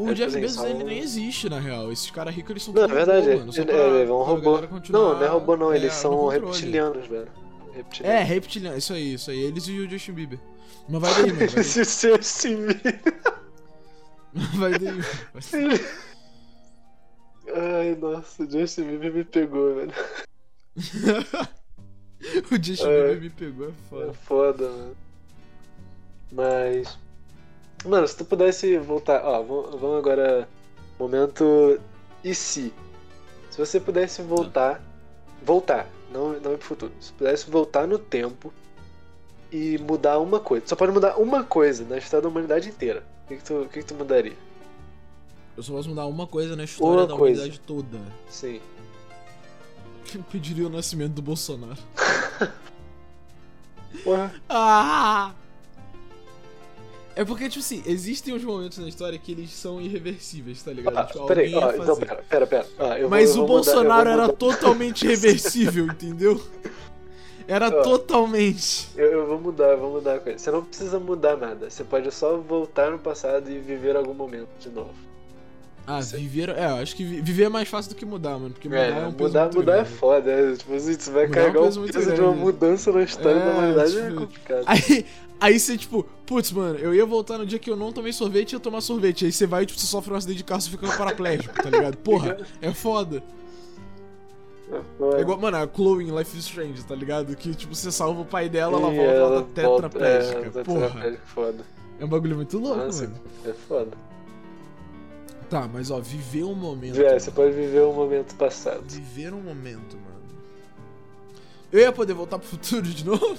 O 0.00 0.10
É, 0.10 0.14
Jeff 0.14 0.38
Bezos, 0.40 0.62
ele 0.64 0.84
nem 0.84 0.98
existe, 0.98 1.48
na 1.48 1.58
real. 1.58 1.90
Esses 1.92 2.10
caras 2.10 2.34
ricos, 2.34 2.50
eles 2.50 2.62
são 2.62 2.74
Não, 2.74 2.82
é 2.82 2.86
tudo 2.86 2.94
verdade, 2.96 3.26
robô, 3.26 3.38
mano. 3.38 3.52
É, 3.56 3.64
pra- 3.64 3.74
é, 3.74 4.02
é 4.02 4.12
um 4.12 4.22
robô. 4.22 4.60
Não, 4.90 5.14
não 5.14 5.22
é 5.24 5.26
robô 5.28 5.56
não, 5.56 5.72
é, 5.72 5.76
eles 5.76 5.92
no 5.94 5.98
são 6.00 6.26
reptilianos, 6.28 7.06
velho. 7.06 7.28
É, 8.02 8.22
reptiliano, 8.22 8.76
isso 8.76 8.92
aí, 8.92 9.14
isso 9.14 9.30
aí. 9.30 9.38
Eles 9.40 9.66
e 9.68 9.78
o 9.78 9.88
Justin 9.88 10.12
Bieber. 10.12 10.38
Mas 10.88 11.00
vai 11.00 11.14
daí, 11.14 11.32
mano. 11.32 11.38
Vai 11.38 11.46
daí. 11.48 11.60
Esse 11.60 11.84
seu 11.84 12.14
assim. 12.16 12.56
Vai 14.54 14.72
daí. 14.78 14.92
mano. 14.92 15.04
Ai, 17.54 17.94
nossa, 17.94 18.42
o 18.42 18.50
Justin 18.50 18.82
Bieber 18.84 19.12
me 19.14 19.24
pegou, 19.24 19.74
velho. 19.74 19.92
o 22.50 22.62
Justin 22.62 22.86
É. 22.86 23.14
Bieber 23.14 23.20
me 23.22 23.30
pegou, 23.30 23.66
é 23.66 23.70
É 23.70 23.72
foda. 23.88 24.12
foda, 24.14 24.68
mano. 24.68 24.96
Mas. 26.32 26.98
Mano, 27.84 28.06
se 28.08 28.16
tu 28.16 28.24
pudesse 28.24 28.78
voltar. 28.78 29.22
Ó, 29.24 29.42
vamos 29.42 29.98
agora. 29.98 30.48
Momento. 30.98 31.80
E 32.24 32.34
se? 32.34 32.72
Se 33.50 33.58
você 33.58 33.78
pudesse 33.80 34.22
voltar. 34.22 34.82
Voltar, 35.40 35.88
não, 36.12 36.32
não 36.40 36.52
ir 36.52 36.58
pro 36.58 36.66
futuro. 36.66 36.92
Se 37.00 37.12
pudesse 37.12 37.48
voltar 37.48 37.86
no 37.86 37.96
tempo 37.96 38.52
e 39.52 39.78
mudar 39.78 40.18
uma 40.18 40.40
coisa. 40.40 40.66
Só 40.66 40.74
pode 40.74 40.90
mudar 40.92 41.16
uma 41.16 41.44
coisa 41.44 41.84
na 41.84 41.96
história 41.96 42.22
da 42.22 42.28
humanidade 42.28 42.68
inteira. 42.68 43.04
O 43.24 43.28
que, 43.28 43.36
que, 43.36 43.44
tu, 43.44 43.54
o 43.62 43.68
que, 43.68 43.78
que 43.80 43.84
tu 43.86 43.94
mudaria? 43.94 44.36
Eu 45.56 45.62
só 45.62 45.72
posso 45.72 45.88
mudar 45.88 46.06
uma 46.06 46.26
coisa 46.26 46.56
na 46.56 46.64
história 46.64 47.02
Uma 47.02 47.06
da 47.06 47.16
coisa. 47.16 47.42
humanidade 47.42 47.60
toda. 47.60 47.98
Sim. 48.28 48.60
Impediria 50.14 50.66
o 50.66 50.70
nascimento 50.70 51.12
do 51.12 51.22
Bolsonaro. 51.22 51.78
Porra. 54.02 54.34
Ah! 54.48 55.32
É 57.20 57.24
porque, 57.24 57.48
tipo 57.48 57.58
assim, 57.58 57.82
existem 57.84 58.32
uns 58.32 58.44
momentos 58.44 58.78
na 58.78 58.86
história 58.88 59.18
que 59.18 59.32
eles 59.32 59.50
são 59.50 59.80
irreversíveis, 59.80 60.62
tá 60.62 60.72
ligado? 60.72 60.96
Ah, 60.96 61.04
tipo, 61.04 61.26
peraí, 61.26 61.52
ó, 61.52 61.72
então 61.72 61.96
pera, 61.96 62.22
pera, 62.28 62.46
pera. 62.46 62.66
Ó, 62.78 62.92
eu 62.94 63.00
vou- 63.00 63.10
Mas 63.10 63.30
eu 63.34 63.42
o 63.42 63.46
vou 63.46 63.56
mudar- 63.58 63.72
eu 63.72 63.74
vou 63.74 63.82
Bolsonaro 63.82 64.08
era 64.08 64.22
mudar- 64.22 64.36
totalmente 64.36 65.04
reversível, 65.04 65.86
entendeu? 65.90 66.40
Era 67.48 67.68
Ó. 67.68 67.82
totalmente. 67.82 68.88
Eu, 68.96 69.06
eu 69.10 69.26
vou 69.26 69.40
mudar, 69.40 69.68
eu 69.72 69.78
vou 69.78 69.90
mudar 69.94 70.14
a 70.14 70.20
coisa. 70.20 70.38
Você 70.38 70.50
não 70.52 70.62
precisa 70.62 71.00
mudar 71.00 71.36
nada. 71.36 71.68
Você 71.68 71.82
pode 71.82 72.08
só 72.12 72.36
voltar 72.36 72.90
no 72.90 72.98
passado 73.00 73.50
e 73.50 73.58
viver 73.58 73.96
algum 73.96 74.14
momento 74.14 74.50
de 74.60 74.68
novo. 74.68 74.94
Ah, 75.90 76.02
Sim. 76.02 76.18
viver. 76.18 76.50
É, 76.50 76.66
eu 76.70 76.76
acho 76.76 76.94
que 76.94 77.02
vi- 77.02 77.20
viver 77.22 77.44
é 77.44 77.48
mais 77.48 77.66
fácil 77.66 77.88
do 77.88 77.94
que 77.94 78.04
mudar, 78.04 78.32
mano. 78.38 78.50
Porque 78.50 78.68
mudar 78.68 78.80
é, 78.82 78.90
É, 78.90 79.06
um 79.06 79.12
peso 79.12 79.28
mudar, 79.28 79.44
muito 79.44 79.56
mudar 79.56 79.72
é 79.72 79.76
grande. 79.76 79.90
foda. 79.96 80.30
É, 80.30 80.52
tipo 80.56 80.74
assim, 80.74 80.92
você 80.98 81.10
vai 81.10 81.26
Mudar 81.26 81.40
é 81.40 81.42
um 81.42 81.44
carregar 81.46 81.64
peso 81.64 81.80
peso 81.80 82.14
de 82.14 82.20
uma 82.20 82.32
mudança 82.32 82.92
na 82.92 83.02
história 83.02 83.38
É, 83.40 83.44
da 83.46 83.50
humanidade 83.52 83.98
é 83.98 84.02
tipo, 84.08 84.20
complicado. 84.20 84.64
Aí, 84.68 85.06
aí 85.40 85.58
você, 85.58 85.78
tipo, 85.78 86.06
putz, 86.26 86.52
mano, 86.52 86.78
eu 86.78 86.94
ia 86.94 87.06
voltar 87.06 87.38
no 87.38 87.46
dia 87.46 87.58
que 87.58 87.70
eu 87.70 87.76
não 87.76 87.90
tomei 87.92 88.12
sorvete 88.12 88.52
e 88.52 88.56
ia 88.56 88.60
tomar 88.60 88.82
sorvete. 88.82 89.24
Aí 89.24 89.32
você 89.32 89.46
vai 89.46 89.62
e 89.62 89.66
tipo, 89.66 89.80
você 89.80 89.86
sofre 89.86 90.12
um 90.12 90.16
acidente 90.16 90.38
de 90.38 90.44
carro 90.44 90.60
e 90.60 90.68
fica 90.70 90.86
paraplégico, 90.94 91.54
tá 91.54 91.70
ligado? 91.70 91.96
Porra, 92.04 92.36
é 92.60 92.70
foda. 92.74 93.22
É 95.16 95.20
igual, 95.22 95.38
mano, 95.40 95.56
a 95.56 95.66
Chloe 95.66 96.04
em 96.04 96.14
Life 96.18 96.36
is 96.36 96.44
Strange, 96.44 96.84
tá 96.84 96.94
ligado? 96.94 97.34
Que, 97.34 97.54
tipo, 97.54 97.74
você 97.74 97.90
salva 97.90 98.20
o 98.20 98.24
pai 98.26 98.50
dela, 98.50 98.76
ela 98.78 98.92
E 98.92 98.96
volta, 98.96 99.10
ela 99.12 99.42
tá 99.54 99.62
volta- 99.62 99.88
tetraplégica. 99.88 100.38
É, 100.60 100.62
Porra, 100.62 100.80
tetraplégica, 100.88 101.22
foda. 101.34 101.64
é 101.98 102.04
um 102.04 102.08
bagulho 102.08 102.36
muito 102.36 102.58
louco, 102.58 102.76
Nossa, 102.84 103.04
mano. 103.04 103.14
é 103.46 103.52
foda. 103.54 104.07
Tá, 105.50 105.66
mas 105.72 105.90
ó, 105.90 105.98
viver 106.00 106.44
um 106.44 106.54
momento. 106.54 107.00
É, 107.00 107.18
você 107.18 107.30
pode 107.30 107.52
viver 107.52 107.82
um 107.82 107.92
momento 107.94 108.34
passado. 108.34 108.82
Viver 108.86 109.32
um 109.32 109.40
momento, 109.40 109.96
mano. 109.96 110.18
Eu 111.72 111.80
ia 111.80 111.92
poder 111.92 112.12
voltar 112.14 112.38
pro 112.38 112.48
futuro 112.48 112.82
de 112.82 113.04
novo? 113.04 113.36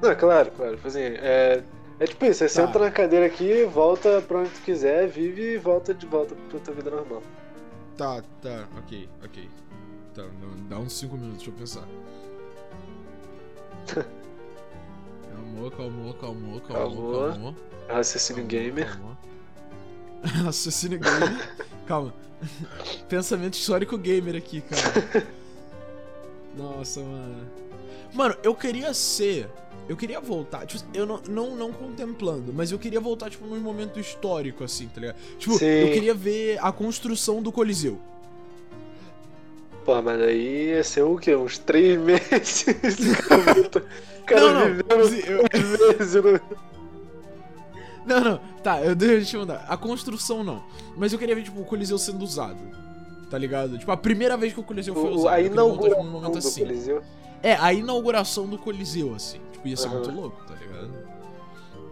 Não, 0.00 0.14
claro, 0.14 0.50
claro. 0.52 0.76
Tipo 0.76 0.88
assim, 0.88 1.00
é, 1.00 1.62
é 2.00 2.06
tipo 2.06 2.24
isso, 2.24 2.38
você 2.40 2.44
Tá. 2.60 2.66
senta 2.66 2.78
na 2.78 2.90
cadeira 2.90 3.26
aqui, 3.26 3.64
volta 3.64 4.20
pra 4.22 4.38
onde 4.38 4.50
tu 4.50 4.60
quiser, 4.62 5.08
vive 5.08 5.54
e 5.54 5.58
volta 5.58 5.92
de 5.94 6.06
volta 6.06 6.34
pra 6.48 6.58
tua 6.60 6.74
vida 6.74 6.90
normal. 6.90 7.22
Tá, 7.96 8.22
tá, 8.40 8.68
ok, 8.78 9.08
ok. 9.24 9.48
Tá, 10.14 10.24
dá 10.68 10.78
uns 10.78 10.92
5 10.92 11.16
minutos, 11.16 11.38
deixa 11.44 11.50
eu 11.50 11.54
pensar. 11.54 11.88
Calmou, 15.32 15.70
calmou, 15.70 16.14
calmou, 16.14 16.60
calmou, 16.60 17.12
Calmou. 17.12 17.28
calmou. 17.30 17.54
Raciocínio 17.88 18.44
gamer. 18.44 18.90
calmou. 18.92 19.16
Raciocínio 20.44 20.98
gamer. 20.98 21.48
Calma. 21.86 22.14
Pensamento 23.08 23.54
histórico 23.54 23.96
gamer 23.98 24.36
aqui, 24.36 24.60
cara. 24.62 25.26
Nossa, 26.56 27.00
mano. 27.00 27.46
Mano, 28.12 28.36
eu 28.42 28.54
queria 28.54 28.92
ser. 28.92 29.48
Eu 29.88 29.96
queria 29.96 30.20
voltar, 30.20 30.64
tipo, 30.64 30.84
eu 30.94 31.04
não, 31.04 31.20
não, 31.28 31.56
não 31.56 31.72
contemplando, 31.72 32.52
mas 32.52 32.70
eu 32.70 32.78
queria 32.78 33.00
voltar, 33.00 33.28
tipo, 33.30 33.44
num 33.46 33.58
momento 33.58 33.98
histórico, 33.98 34.62
assim, 34.62 34.86
tá 34.86 35.00
ligado? 35.00 35.16
Tipo, 35.38 35.58
Sim. 35.58 35.64
eu 35.66 35.92
queria 35.92 36.14
ver 36.14 36.58
a 36.62 36.70
construção 36.70 37.42
do 37.42 37.50
Coliseu. 37.50 37.98
Porra, 39.84 40.00
mas 40.00 40.20
aí 40.22 40.68
ia 40.68 40.84
ser 40.84 41.02
o 41.02 41.16
quê? 41.18 41.34
Uns 41.34 41.58
três 41.58 41.98
meses? 42.00 42.64
Cara 44.24 44.40
Não, 44.40 44.54
não, 44.54 45.04
vivendo 45.04 45.26
eu- 45.26 45.98
meses. 45.98 46.14
Não, 48.06 48.20
não, 48.20 48.38
tá, 48.62 48.80
eu 48.82 48.94
deixa 48.94 49.36
eu 49.36 49.40
mudar. 49.40 49.64
A 49.68 49.76
construção 49.76 50.42
não. 50.42 50.62
Mas 50.96 51.12
eu 51.12 51.18
queria 51.18 51.34
ver, 51.34 51.42
tipo, 51.44 51.60
o 51.60 51.64
Coliseu 51.64 51.98
sendo 51.98 52.22
usado. 52.22 52.58
Tá 53.30 53.38
ligado? 53.38 53.78
Tipo, 53.78 53.90
a 53.92 53.96
primeira 53.96 54.36
vez 54.36 54.52
que 54.52 54.60
o 54.60 54.62
Coliseu 54.62 54.94
foi 54.94 55.04
O- 55.10 55.14
usado. 55.14 55.28
a 55.34 55.40
eu 55.40 55.48
queria 55.48 55.62
voltar, 55.62 55.88
tipo, 55.88 56.02
inauguração 56.02 56.04
num 56.04 56.10
momento 56.12 56.32
do 56.32 56.38
assim. 56.38 56.60
Coliseu. 56.62 57.02
É, 57.42 57.54
a 57.54 57.72
inauguração 57.72 58.46
do 58.46 58.58
Coliseu, 58.58 59.14
assim. 59.14 59.40
Tipo, 59.52 59.68
ia 59.68 59.76
ser 59.76 59.86
Aham. 59.88 59.94
muito 59.96 60.10
louco, 60.10 60.44
tá 60.46 60.54
ligado? 60.54 60.90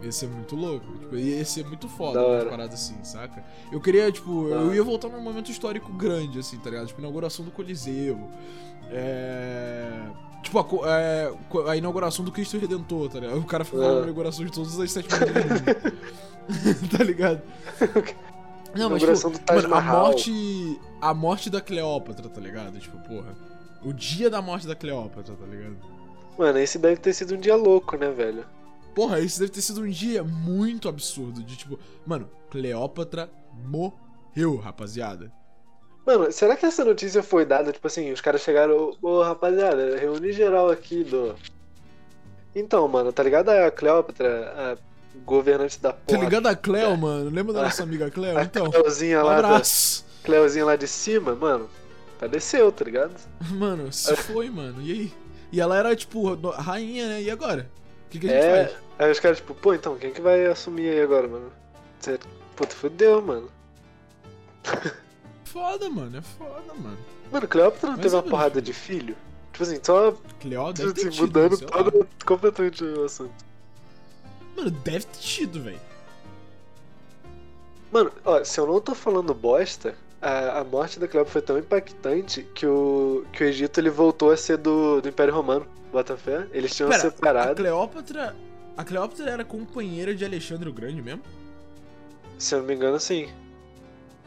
Ia 0.03 0.11
ser 0.11 0.27
muito 0.27 0.55
louco. 0.55 0.85
Tipo, 0.99 1.15
ia 1.15 1.45
ser 1.45 1.65
muito 1.65 1.87
foda 1.89 2.19
Da 2.19 2.25
uma 2.25 2.35
hora. 2.37 2.49
parada 2.49 2.73
assim, 2.73 2.95
saca? 3.03 3.43
Eu 3.71 3.79
queria, 3.81 4.11
tipo, 4.11 4.49
Da 4.49 4.55
eu 4.55 4.65
hora. 4.67 4.75
ia 4.75 4.83
voltar 4.83 5.09
num 5.09 5.21
momento 5.21 5.51
histórico 5.51 5.91
grande, 5.93 6.39
assim, 6.39 6.57
tá 6.57 6.69
ligado? 6.69 6.87
Tipo, 6.87 7.01
inauguração 7.01 7.43
do 7.45 7.51
Coliseu. 7.51 8.19
É. 8.89 10.01
Tipo, 10.51 10.83
a, 10.83 10.99
é, 10.99 11.33
a 11.67 11.77
inauguração 11.77 12.25
do 12.25 12.31
Cristo 12.31 12.57
Redentor, 12.57 13.09
tá 13.09 13.21
ligado? 13.21 13.39
O 13.39 13.45
cara 13.45 13.63
ficou 13.63 13.79
falando 13.79 13.97
Ah. 13.97 14.01
a 14.01 14.03
inauguração 14.03 14.43
de 14.45 14.51
todas 14.51 14.77
as 14.77 14.91
sete 14.91 15.09
maravilhas 15.09 15.61
do 15.61 15.71
mundo. 15.71 16.89
tá 16.97 17.03
ligado? 17.05 17.41
Não, 18.75 18.89
mas, 18.89 19.01
tipo, 19.01 19.53
mano, 19.53 19.75
a 19.75 19.81
morte. 19.81 20.81
A 20.99 21.13
morte 21.13 21.49
da 21.49 21.61
Cleópatra, 21.61 22.27
tá 22.27 22.41
ligado? 22.41 22.77
Tipo, 22.79 22.97
porra. 22.99 23.33
O 23.81 23.93
dia 23.93 24.29
da 24.29 24.41
morte 24.41 24.67
da 24.67 24.75
Cleópatra, 24.75 25.35
tá 25.35 25.45
ligado? 25.45 25.77
Mano, 26.37 26.59
esse 26.59 26.77
deve 26.77 26.97
ter 26.97 27.13
sido 27.13 27.35
um 27.35 27.39
dia 27.39 27.55
louco, 27.55 27.95
né, 27.95 28.11
velho? 28.11 28.45
Porra, 28.93 29.21
esse 29.21 29.39
deve 29.39 29.51
ter 29.53 29.61
sido 29.61 29.81
um 29.81 29.89
dia 29.89 30.21
muito 30.21 30.89
absurdo. 30.89 31.41
De 31.41 31.55
tipo, 31.55 31.79
mano, 32.05 32.29
Cleópatra 32.49 33.29
morreu, 33.53 34.57
rapaziada. 34.57 35.31
Mano, 36.05 36.31
será 36.31 36.55
que 36.55 36.65
essa 36.65 36.83
notícia 36.83 37.21
foi 37.21 37.45
dada, 37.45 37.71
tipo 37.71 37.85
assim, 37.85 38.11
os 38.11 38.21
caras 38.21 38.41
chegaram, 38.41 38.95
ô 39.01 39.07
ô, 39.07 39.23
rapaziada, 39.23 39.97
reúne 39.97 40.31
geral 40.31 40.69
aqui 40.69 41.03
do. 41.03 41.35
Então, 42.55 42.87
mano, 42.87 43.13
tá 43.13 43.21
ligado 43.23 43.49
a 43.49 43.69
Cleópatra, 43.71 44.53
a 44.55 44.77
governante 45.23 45.79
da 45.79 45.91
Tá 45.93 45.99
porra? 46.05 46.19
ligado 46.23 46.47
a 46.47 46.55
Cleo, 46.55 46.97
mano? 46.97 47.29
Lembra 47.29 47.53
da 47.53 47.61
nossa 47.63 47.83
amiga 47.83 48.09
Cleo? 48.09 48.37
A 48.37 48.43
Então, 48.43 48.69
Cleozinha 48.71 49.21
um 49.21 49.25
lá, 49.27 49.41
da, 49.41 49.47
abraço. 49.49 50.05
Cleozinha 50.23 50.65
lá 50.65 50.75
de 50.75 50.87
cima, 50.87 51.35
mano, 51.35 51.69
padeceu, 52.19 52.71
tá 52.71 52.83
ligado? 52.85 53.13
Mano, 53.51 53.91
se 53.93 54.15
foi, 54.15 54.49
mano. 54.49 54.81
E 54.81 54.91
aí? 54.91 55.13
E 55.51 55.59
ela 55.61 55.77
era, 55.77 55.95
tipo, 55.95 56.33
rainha, 56.51 57.07
né? 57.09 57.21
E 57.21 57.29
agora? 57.31 57.69
O 58.07 58.09
que, 58.09 58.19
que 58.19 58.27
a 58.27 58.29
gente 58.29 58.43
É, 58.43 58.65
faz? 58.67 58.77
aí 58.99 59.11
os 59.11 59.19
caras, 59.19 59.37
tipo, 59.37 59.53
pô, 59.53 59.73
então, 59.73 59.95
quem 59.97 60.11
que 60.11 60.21
vai 60.21 60.45
assumir 60.45 60.89
aí 60.89 61.01
agora, 61.01 61.27
mano? 61.27 61.51
Você, 61.99 62.19
puta, 62.55 62.73
fudeu, 62.75 63.21
mano. 63.21 63.49
Foda, 65.51 65.89
mano. 65.89 66.17
É 66.17 66.21
foda, 66.21 66.73
mano. 66.73 66.97
Mano, 67.31 67.47
Cleópatra 67.47 67.91
não 67.91 67.97
teve 67.97 68.15
é 68.15 68.17
uma 68.17 68.23
porrada 68.23 68.61
de 68.61 68.73
filho? 68.73 69.15
Tipo 69.51 69.63
tipo 69.63 69.63
assim, 69.63 69.79
só 69.83 70.11
deve 70.73 70.93
ter 70.93 71.01
assim, 71.01 71.09
tido, 71.09 71.21
mudando 71.21 71.59
todo, 71.59 72.07
completamente 72.25 72.83
o 72.83 73.05
assunto. 73.05 73.33
Mano, 74.55 74.71
deve 74.71 75.05
ter 75.05 75.19
tido, 75.19 75.61
velho. 75.61 75.79
Mano, 77.91 78.11
ó, 78.23 78.43
se 78.43 78.59
eu 78.59 78.65
não 78.65 78.79
tô 78.79 78.95
falando 78.95 79.33
bosta, 79.33 79.95
a, 80.21 80.59
a 80.59 80.63
morte 80.63 80.99
da 80.99 81.07
Cleópatra 81.07 81.33
foi 81.33 81.41
tão 81.41 81.57
impactante 81.57 82.43
que 82.55 82.65
o, 82.65 83.25
que 83.33 83.43
o 83.43 83.47
Egito 83.47 83.79
ele 83.79 83.89
voltou 83.89 84.31
a 84.31 84.37
ser 84.37 84.57
do, 84.57 85.01
do 85.01 85.09
Império 85.09 85.33
Romano. 85.33 85.67
Bota 85.91 86.15
fé? 86.15 86.47
Eles 86.53 86.73
tinham 86.73 86.89
Pera, 86.89 87.07
a 87.07 87.11
separado. 87.11 87.55
Cleópatra. 87.55 88.35
A 88.77 88.83
Cleópatra 88.85 89.29
era 89.29 89.43
companheira 89.43 90.15
de 90.15 90.23
Alexandre 90.23 90.69
o 90.69 90.73
Grande 90.73 91.01
mesmo? 91.01 91.21
Se 92.37 92.55
eu 92.55 92.59
não 92.59 92.65
me 92.65 92.73
engano, 92.73 92.99
sim. 92.99 93.29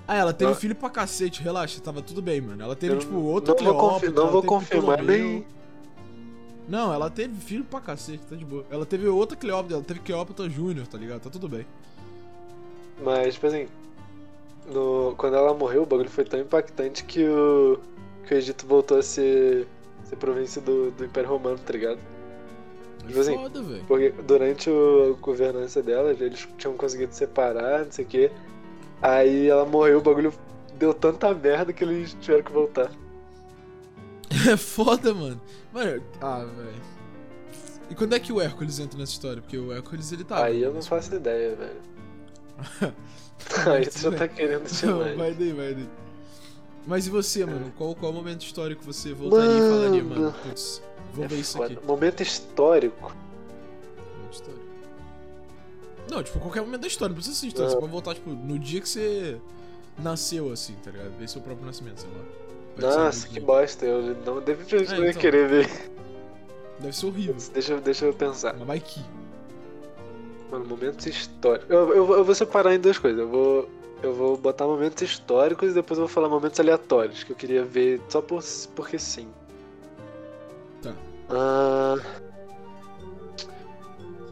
Ah, 0.06 0.16
ela 0.16 0.32
teve 0.34 0.52
Ah. 0.52 0.54
filho 0.54 0.74
pra 0.74 0.90
cacete, 0.90 1.42
relaxa, 1.42 1.80
tava 1.80 2.02
tudo 2.02 2.20
bem, 2.20 2.40
mano. 2.40 2.62
Ela 2.62 2.76
teve, 2.76 2.94
Eu 2.94 2.98
tipo, 2.98 3.16
outra 3.16 3.54
não 3.54 3.64
vou, 3.64 3.90
confi- 3.90 4.08
não 4.10 4.30
vou 4.30 4.42
confirmar 4.42 5.02
nem. 5.02 5.46
Não, 6.68 6.92
ela 6.92 7.08
teve 7.10 7.34
filho 7.40 7.64
pra 7.64 7.80
cacete, 7.80 8.22
tá 8.28 8.36
de 8.36 8.44
boa. 8.44 8.64
Ela 8.70 8.84
teve 8.86 9.06
outra 9.08 9.36
Cleópatra, 9.36 9.76
ela 9.76 9.84
teve 9.84 10.00
Cleópatra 10.00 10.48
Júnior, 10.48 10.86
tá 10.86 10.96
ligado? 10.98 11.20
Tá 11.22 11.30
tudo 11.30 11.48
bem. 11.48 11.66
Mas, 13.02 13.34
tipo 13.34 13.46
assim, 13.46 13.66
no, 14.66 15.14
quando 15.16 15.36
ela 15.36 15.52
morreu, 15.54 15.82
o 15.82 15.86
bagulho 15.86 16.08
foi 16.10 16.24
tão 16.24 16.40
impactante 16.40 17.04
que 17.04 17.24
o, 17.26 17.78
que 18.26 18.34
o 18.34 18.36
Egito 18.36 18.66
voltou 18.66 18.98
a 18.98 19.02
ser, 19.02 19.66
ser 20.04 20.16
província 20.16 20.60
do, 20.62 20.90
do 20.92 21.04
Império 21.04 21.28
Romano, 21.30 21.58
tá 21.58 21.72
ligado? 21.72 21.98
Tipo 23.06 23.20
assim, 23.20 23.34
Foda. 23.36 23.62
Porque 23.86 24.10
durante 24.26 24.70
o- 24.70 25.14
a 25.18 25.20
governança 25.20 25.82
dela, 25.82 26.12
eles 26.12 26.48
tinham 26.56 26.74
conseguido 26.76 27.12
separar, 27.14 27.84
não 27.84 27.92
sei 27.92 28.04
o 28.04 28.08
quê. 28.08 28.30
Aí 29.02 29.48
ela 29.48 29.64
morreu, 29.66 29.98
o 29.98 30.02
bagulho 30.02 30.32
deu 30.78 30.94
tanta 30.94 31.32
merda 31.34 31.72
que 31.72 31.84
eles 31.84 32.14
tiveram 32.20 32.42
que 32.44 32.52
voltar. 32.52 32.90
É 34.50 34.56
foda, 34.56 35.14
mano. 35.14 35.40
Mano, 35.72 36.02
ah, 36.20 36.44
velho. 36.44 36.82
E 37.88 37.94
quando 37.94 38.14
é 38.14 38.20
que 38.20 38.32
o 38.32 38.40
Hércules 38.40 38.78
entra 38.80 38.98
nessa 38.98 39.12
história? 39.12 39.40
Porque 39.40 39.56
o 39.56 39.72
Hércules, 39.72 40.10
ele 40.12 40.24
tá. 40.24 40.44
Aí 40.44 40.60
eu 40.62 40.72
não 40.74 40.82
faço 40.82 41.14
ideia, 41.14 41.54
velho. 41.54 41.80
Aí 43.72 43.86
tu 43.90 43.98
já 43.98 44.10
tá 44.12 44.26
querendo 44.28 44.64
demais. 44.68 45.16
vai 45.16 45.34
daí, 45.34 45.52
vai 45.52 45.74
daí. 45.74 45.88
Mas 46.86 47.06
e 47.06 47.10
você, 47.10 47.46
mano? 47.46 47.72
Qual, 47.78 47.94
qual 47.94 48.12
momento 48.12 48.42
histórico 48.42 48.82
você 48.84 49.12
voltaria 49.14 49.56
e 49.56 49.70
falaria, 49.70 50.04
mano? 50.04 50.20
Mano. 50.22 50.34
Putz, 50.42 50.82
vou 51.14 51.24
É 51.24 51.28
ver 51.28 51.38
isso 51.38 51.56
foda. 51.56 51.72
aqui. 51.74 51.86
Momento 51.86 52.22
histórico. 52.22 53.12
Momento 53.12 54.32
histórico. 54.32 54.62
Não, 56.10 56.22
tipo, 56.22 56.38
qualquer 56.38 56.60
momento 56.62 56.80
da 56.82 56.86
história, 56.86 57.08
não 57.10 57.16
precisa 57.16 57.36
ser 57.36 57.46
história. 57.48 57.70
Você 57.70 57.76
pode 57.76 57.90
voltar, 57.92 58.14
tipo, 58.14 58.30
no 58.30 58.58
dia 58.58 58.80
que 58.80 58.88
você 58.88 59.38
nasceu, 59.98 60.52
assim, 60.52 60.74
tá 60.82 60.90
ligado? 60.90 61.10
Ver 61.18 61.28
seu 61.28 61.40
próprio 61.40 61.66
nascimento, 61.66 62.00
sei 62.00 62.10
lá. 62.10 62.24
Nossa, 63.04 63.28
que 63.28 63.38
bosta. 63.40 63.86
Eu 63.86 64.16
não 64.24 64.40
definitivamente 64.40 64.92
É, 64.92 65.10
então. 65.10 65.20
querer 65.20 65.48
ver. 65.48 65.90
Deve 66.80 66.92
ser 66.94 67.06
horrível. 67.06 67.36
Deixa, 67.52 67.72
eu- 67.72 67.80
deixa 67.80 68.04
eu 68.06 68.12
pensar. 68.12 68.54
Mas 68.58 68.66
vai 68.66 68.80
que. 68.80 69.00
Mano, 70.50 70.64
momentos 70.66 71.06
históricos. 71.06 71.70
Eu, 71.70 71.94
eu, 71.94 72.04
vou- 72.06 72.16
eu 72.16 72.24
vou 72.24 72.34
separar 72.34 72.74
em 72.74 72.80
duas 72.80 72.98
coisas. 72.98 73.20
Eu 73.20 73.28
vou, 73.28 73.68
eu 74.02 74.12
vou 74.12 74.36
botar 74.36 74.66
momentos 74.66 75.02
históricos 75.02 75.70
e 75.70 75.74
depois 75.74 75.98
eu 75.98 76.06
vou 76.06 76.12
falar 76.12 76.28
momentos 76.28 76.58
aleatórios 76.60 77.22
que 77.22 77.30
eu 77.32 77.36
queria 77.36 77.64
ver 77.64 78.00
só 78.08 78.20
por, 78.20 78.42
porque 78.74 78.98
sim. 78.98 79.28
Tá. 80.82 80.92
Ah... 81.30 81.96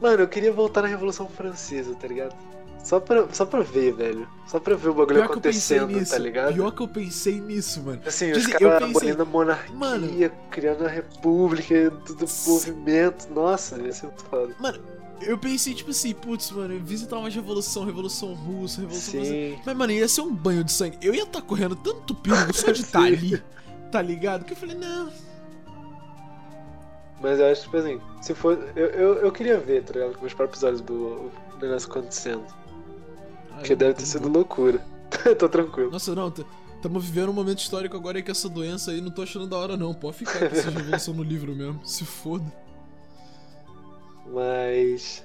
Mano, 0.02 0.22
eu 0.24 0.28
queria 0.28 0.52
voltar 0.52 0.82
na 0.82 0.88
Revolução 0.88 1.28
Francesa, 1.28 1.94
tá 1.94 2.08
ligado? 2.08 2.34
Só 2.82 2.98
pra, 2.98 3.28
só 3.32 3.46
pra 3.46 3.60
ver, 3.60 3.92
velho. 3.94 4.28
Só 4.48 4.58
pra 4.58 4.74
ver 4.74 4.88
o 4.88 4.94
bagulho 4.94 5.20
Pior 5.20 5.28
pensei 5.40 5.78
acontecendo, 5.78 6.00
nisso. 6.00 6.10
tá 6.10 6.18
ligado? 6.18 6.52
Pior 6.54 6.72
que 6.72 6.82
eu 6.82 6.88
pensei 6.88 7.40
nisso, 7.40 7.80
mano. 7.80 8.02
Assim, 8.04 8.26
Tipo 8.32 8.38
os 8.38 8.44
assim, 8.46 8.52
eu 8.64 8.70
caras 8.70 8.78
pensei- 8.88 8.90
abolindo 9.10 9.22
a 9.22 9.24
monarquia, 9.24 9.76
Mano. 9.76 10.08
criando 10.50 10.84
a 10.84 10.88
república, 10.88 11.92
tudo 12.04 12.24
S- 12.24 12.50
movimento. 12.50 13.28
Nossa, 13.32 13.78
ia 13.80 13.92
ser 13.92 14.06
muito 14.06 14.24
foda. 14.24 14.56
Eu 15.20 15.38
pensei, 15.38 15.72
tipo 15.72 15.92
assim, 15.92 16.12
putz, 16.12 16.50
mano, 16.50 16.76
visitar 16.84 17.16
uma 17.16 17.28
revolução, 17.30 17.84
revolução 17.84 18.34
russa, 18.34 18.80
revolução. 18.80 19.24
Sim. 19.24 19.56
Mas, 19.64 19.76
mano, 19.76 19.92
ia 19.92 20.08
ser 20.08 20.22
um 20.22 20.34
banho 20.34 20.64
de 20.64 20.72
sangue. 20.72 20.98
Eu 21.00 21.14
ia 21.14 21.22
estar 21.22 21.40
correndo 21.42 21.76
tanto 21.76 22.12
perigo 22.16 22.52
só 22.52 22.72
de 22.72 22.80
estar 22.80 23.02
Sim. 23.06 23.14
ali, 23.14 23.42
tá 23.92 24.02
ligado? 24.02 24.44
Que 24.44 24.54
eu 24.54 24.56
falei, 24.56 24.74
não. 24.76 25.08
Mas 27.22 27.38
eu 27.40 27.46
acho, 27.46 27.62
tipo 27.62 27.76
assim, 27.78 28.00
se 28.20 28.34
for. 28.34 28.72
Eu, 28.76 28.86
eu, 28.88 29.14
eu 29.20 29.32
queria 29.32 29.58
ver, 29.60 29.84
tá 29.84 29.92
ligado? 29.94 30.18
Com 30.18 30.26
os 30.26 30.34
próprios 30.34 30.62
olhos 30.62 30.80
do 30.82 30.94
o 31.54 31.58
negócio 31.60 31.88
acontecendo. 31.90 32.46
Porque 33.56 33.74
Ah, 33.74 33.74
deve 33.74 33.94
não, 33.94 33.94
ter 33.94 34.06
não 34.06 34.06
sido 34.06 34.28
loucura. 34.28 34.84
Tô 35.38 35.48
tranquilo. 35.48 35.90
Nossa, 35.90 36.14
não, 36.14 36.30
tamo 36.80 36.98
vivendo 36.98 37.30
um 37.30 37.32
momento 37.34 37.58
histórico 37.60 37.96
agora 37.96 38.18
aí 38.18 38.22
com 38.22 38.30
essa 38.32 38.48
doença 38.48 38.90
aí, 38.90 39.00
não 39.00 39.10
tô 39.12 39.22
achando 39.22 39.46
da 39.46 39.56
hora 39.56 39.76
não. 39.76 39.94
Pode 39.94 40.16
ficar 40.16 40.42
com 40.42 40.52
essa 40.54 40.70
revolução 40.70 41.14
no 41.14 41.22
livro 41.22 41.54
mesmo, 41.54 41.84
se 41.84 42.04
foda. 42.04 42.44
Mas. 44.24 45.24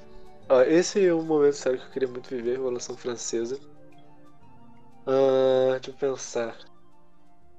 Ó, 0.50 0.62
esse 0.62 1.04
é 1.06 1.14
um 1.14 1.24
momento 1.24 1.56
sério 1.56 1.80
que 1.80 1.86
eu 1.88 1.92
queria 1.92 2.08
muito 2.08 2.30
viver, 2.30 2.52
Revolução 2.58 2.96
Francesa. 2.98 3.60
Ah, 5.08 5.72
deixa 5.80 5.90
eu 5.92 5.96
pensar. 5.96 6.56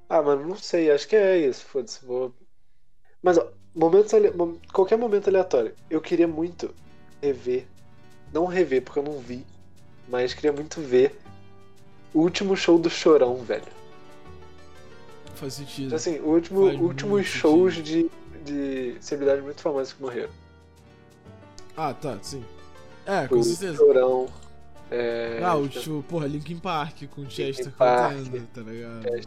Ah, 0.09 0.23
mano, 0.23 0.47
não 0.47 0.57
sei, 0.57 0.91
acho 0.91 1.07
que 1.09 1.17
é 1.17 1.39
isso, 1.39 1.65
foda-se, 1.67 2.05
vou. 2.05 2.35
Mas, 3.23 3.39
ó, 3.39 3.53
momentos 3.79 4.13
ale... 4.13 4.33
qualquer 4.73 4.99
momento 4.99 5.29
aleatório. 5.29 5.75
Eu 5.89 6.01
queria 6.01 6.27
muito 6.29 6.75
rever. 7.23 7.67
Não 8.33 8.45
rever, 8.47 8.83
porque 8.83 8.99
eu 8.99 9.03
não 9.05 9.19
vi. 9.21 9.47
Mas 10.09 10.35
queria 10.35 10.53
muito 10.53 10.81
ver 10.81 11.19
o 12.13 12.21
último 12.21 12.57
show 12.57 12.79
do 12.79 12.91
Chorão, 12.91 13.37
velho. 13.37 13.79
Faz 15.35 15.55
sentido. 15.55 15.95
Assim, 15.95 16.19
o 16.19 16.31
último, 16.31 16.67
Faz 16.67 16.81
últimos 16.81 17.27
shows 17.27 17.75
de, 17.77 18.11
de 18.45 18.97
celebridades 19.01 19.45
muito 19.45 19.61
famosas 19.61 19.93
que 19.93 20.03
morreram. 20.03 20.31
Ah, 21.77 21.95
tá, 21.95 22.19
sim. 22.23 22.45
É, 23.07 23.29
com 23.29 23.37
o 23.37 23.43
certeza. 23.45 23.77
Chorão. 23.77 24.29
É, 24.91 25.41
Ah, 25.45 25.55
o 25.55 25.69
tipo, 25.69 26.03
porra, 26.09 26.27
Linkin 26.27 26.59
Park 26.59 27.03
com 27.15 27.29
Chester 27.29 27.71
Park. 27.73 28.17
cantando, 28.17 28.49
tá 28.55 28.61
ligado? 28.63 29.27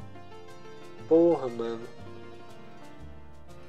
Porra, 1.08 1.48
mano. 1.48 1.82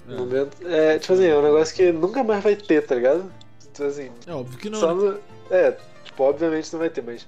É. 0.09 0.15
Momento. 0.15 0.57
É, 0.67 0.99
tipo 0.99 1.13
assim, 1.13 1.27
é 1.27 1.37
um 1.37 1.43
negócio 1.43 1.75
que 1.75 1.93
nunca 1.93 2.25
mais 2.25 2.43
vai 2.43 2.57
ter, 2.57 2.85
tá 2.87 2.95
ligado? 2.95 3.31
Tipo 3.73 3.85
assim, 3.85 4.11
É 4.27 4.33
óbvio 4.33 4.59
que 4.59 4.69
não. 4.69 4.79
só 4.79 4.95
né? 4.95 5.11
no... 5.11 5.55
É, 5.55 5.77
tipo, 6.05 6.23
obviamente 6.23 6.73
não 6.73 6.81
vai 6.81 6.91
ter, 6.91 7.03
mas. 7.03 7.27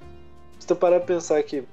Se 0.58 0.66
tu 0.66 0.74
parar 0.76 0.98
pra 1.00 1.14
pensar 1.14 1.42
que 1.42 1.64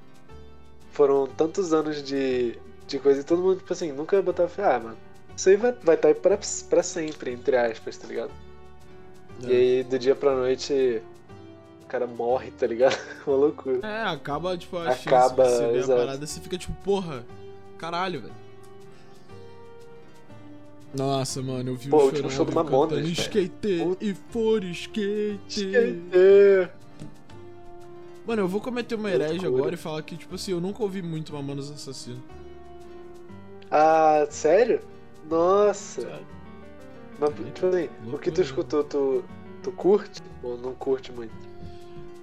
foram 0.90 1.26
tantos 1.26 1.72
anos 1.72 2.02
de, 2.02 2.58
de 2.86 2.98
coisa 2.98 3.20
e 3.20 3.24
todo 3.24 3.42
mundo, 3.42 3.58
tipo 3.58 3.72
assim, 3.72 3.90
nunca 3.92 4.16
vai 4.16 4.22
botar 4.22 4.48
fé, 4.48 4.64
ah, 4.64 4.78
mano. 4.78 4.96
Isso 5.36 5.48
aí 5.48 5.56
vai 5.56 5.70
estar 5.70 5.84
vai 5.84 5.96
tá 5.96 6.08
aí 6.08 6.14
pra, 6.14 6.38
pra 6.68 6.82
sempre, 6.82 7.32
entre 7.32 7.56
aspas, 7.56 7.96
tá 7.96 8.06
ligado? 8.06 8.30
É. 9.44 9.46
E 9.46 9.50
aí, 9.52 9.82
do 9.84 9.98
dia 9.98 10.14
pra 10.14 10.34
noite, 10.34 11.02
o 11.82 11.86
cara 11.86 12.06
morre, 12.06 12.50
tá 12.50 12.66
ligado? 12.66 12.98
Uma 13.26 13.36
loucura. 13.36 13.80
É, 13.86 14.02
acaba, 14.04 14.56
tipo, 14.56 14.76
a 14.76 14.92
chance 14.92 15.08
Acaba, 15.08 15.44
de 15.44 15.50
você 15.50 15.72
ver 15.72 15.84
a 15.84 15.96
parada, 15.96 16.26
você 16.26 16.40
fica 16.40 16.58
tipo, 16.58 16.74
porra, 16.84 17.24
caralho, 17.78 18.20
velho. 18.20 18.41
Nossa, 20.94 21.40
mano, 21.42 21.70
eu 21.70 21.76
vi 21.76 21.88
Pô, 21.88 21.96
o 21.96 22.00
o 22.00 22.04
último 22.06 22.30
show 22.30 22.44
do 22.44 22.54
Mamonas, 22.54 23.06
skate 23.08 23.96
e 24.00 24.14
for 24.30 24.62
skate. 24.64 25.70
É. 26.12 26.68
Mano, 28.26 28.42
eu 28.42 28.48
vou 28.48 28.60
cometer 28.60 28.94
uma 28.94 29.10
herege 29.10 29.46
agora 29.46 29.74
e 29.74 29.78
falar 29.78 30.02
que, 30.02 30.16
tipo 30.16 30.34
assim, 30.34 30.52
eu 30.52 30.60
nunca 30.60 30.82
ouvi 30.82 31.02
muito 31.02 31.32
Mamonas 31.32 31.70
Assassino. 31.70 32.22
Ah, 33.70 34.26
sério? 34.30 34.80
Nossa. 35.28 36.02
Sério. 36.02 36.26
Mas, 37.18 37.34
tipo 37.54 37.66
assim, 37.66 37.84
o 37.84 38.18
que 38.18 38.30
tu 38.30 38.38
loucura. 38.38 38.42
escutou, 38.42 38.84
tu, 38.84 39.24
tu 39.62 39.72
curte? 39.72 40.22
Ou 40.42 40.58
não 40.58 40.74
curte 40.74 41.10
muito? 41.10 41.32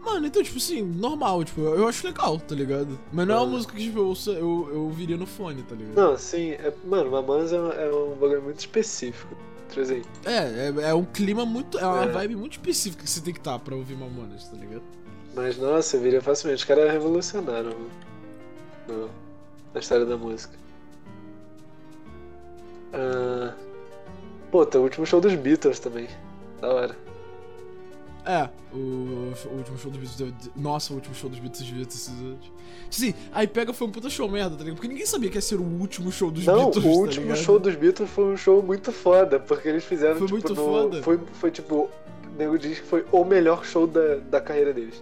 Mano, 0.03 0.27
então, 0.27 0.41
tipo 0.41 0.57
assim, 0.57 0.81
normal, 0.81 1.43
tipo, 1.43 1.61
eu 1.61 1.87
acho 1.87 2.07
legal, 2.07 2.39
tá 2.39 2.55
ligado? 2.55 2.97
Mas 3.11 3.27
não 3.27 3.35
é 3.35 3.37
uma 3.39 3.45
Ah. 3.45 3.49
música 3.49 3.73
que, 3.75 3.83
tipo, 3.83 3.99
eu, 3.99 4.13
eu, 4.33 4.69
eu 4.73 4.81
ouviria 4.83 5.17
no 5.17 5.25
fone, 5.25 5.61
tá 5.63 5.75
ligado? 5.75 5.93
Não, 5.95 6.17
sim, 6.17 6.51
é, 6.51 6.73
mano, 6.85 7.11
Mamonas 7.11 7.51
é, 7.53 7.59
um- 7.59 7.71
é 7.71 7.91
um 7.93 8.15
bagulho 8.15 8.41
muito 8.41 8.59
específico. 8.59 9.35
Assim, 9.77 10.01
É, 10.25 10.31
é, 10.85 10.89
é 10.89 10.93
um 10.95 11.05
clima 11.05 11.45
muito. 11.45 11.77
É 11.77 11.85
uma 11.85 12.03
É. 12.05 12.07
vibe 12.07 12.35
muito 12.37 12.53
específica 12.53 13.03
que 13.03 13.09
você 13.09 13.21
tem 13.21 13.31
que 13.33 13.39
estar 13.39 13.59
pra 13.59 13.75
ouvir 13.75 13.95
Mamonas, 13.95 14.45
tá 14.45 14.57
ligado? 14.57 14.81
mas 15.35 15.57
nossa, 15.59 15.95
eu 15.95 16.01
viria 16.01 16.21
facilmente. 16.21 16.57
Os 16.59 16.65
caras 16.65 16.91
revolucionaram 16.91 17.75
no, 18.87 19.09
na 19.73 19.79
história 19.79 20.05
da 20.05 20.17
música. 20.17 20.57
Ah, 22.93 23.53
pô, 24.51 24.65
tem 24.65 24.81
o 24.81 24.83
último 24.83 25.05
show 25.05 25.21
dos 25.21 25.35
Beatles 25.35 25.79
também. 25.79 26.07
Da 26.59 26.73
hora. 26.73 26.97
É, 28.29 28.47
o, 28.71 28.77
o 28.77 29.57
último 29.57 29.77
show 29.79 29.89
dos 29.91 29.99
Beatles. 30.15 30.51
Nossa, 30.55 30.93
o 30.93 30.97
último 30.97 31.15
show 31.15 31.29
dos 31.29 31.39
Beatles 31.39 31.63
devia 31.65 31.85
ter 31.85 31.93
sido. 31.97 32.37
Sim, 32.91 33.13
aí 33.31 33.47
pega 33.47 33.73
foi 33.73 33.87
um 33.87 33.91
puta 33.91 34.09
show 34.09 34.29
merda, 34.29 34.51
tá 34.55 34.63
ligado? 34.63 34.75
Porque 34.75 34.87
ninguém 34.87 35.05
sabia 35.05 35.29
que 35.31 35.37
ia 35.37 35.41
ser 35.41 35.55
o 35.55 35.63
último 35.63 36.11
show 36.11 36.29
dos 36.29 36.45
Não, 36.45 36.65
Beatles. 36.65 36.85
o 36.85 36.87
tá 36.89 36.95
último 36.99 37.23
ligado? 37.25 37.37
show 37.43 37.59
dos 37.59 37.75
Beatles 37.75 38.09
foi 38.09 38.25
um 38.25 38.37
show 38.37 38.61
muito 38.61 38.91
foda, 38.91 39.39
porque 39.39 39.67
eles 39.67 39.83
fizeram, 39.83 40.17
Foi 40.17 40.27
tipo, 40.27 40.39
muito 40.39 40.49
no- 40.55 40.63
foda. 40.65 41.01
Foi, 41.03 41.19
foi 41.33 41.49
tipo, 41.51 41.75
o 41.75 41.89
nego 42.37 42.57
diz 42.59 42.79
que 42.79 42.85
foi 42.85 43.03
o 43.11 43.23
melhor 43.25 43.65
show 43.65 43.87
da, 43.87 44.15
da 44.17 44.39
carreira 44.39 44.73
deles. 44.73 45.01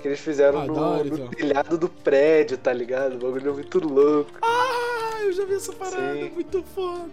Que 0.00 0.08
eles 0.08 0.20
fizeram 0.20 0.60
Ah, 0.60 0.66
no, 0.66 0.78
hora, 0.78 1.04
no 1.04 1.14
então. 1.14 1.28
telhado 1.28 1.76
do 1.76 1.88
prédio, 1.88 2.56
tá 2.56 2.72
ligado? 2.72 3.16
O 3.16 3.18
bagulho 3.18 3.50
é 3.50 3.52
muito 3.52 3.78
louco. 3.80 4.30
Ah, 4.40 5.18
eu 5.24 5.32
já 5.32 5.44
vi 5.44 5.54
essa 5.54 5.72
parada, 5.72 6.14
Sim. 6.14 6.30
muito 6.30 6.62
foda. 6.74 7.10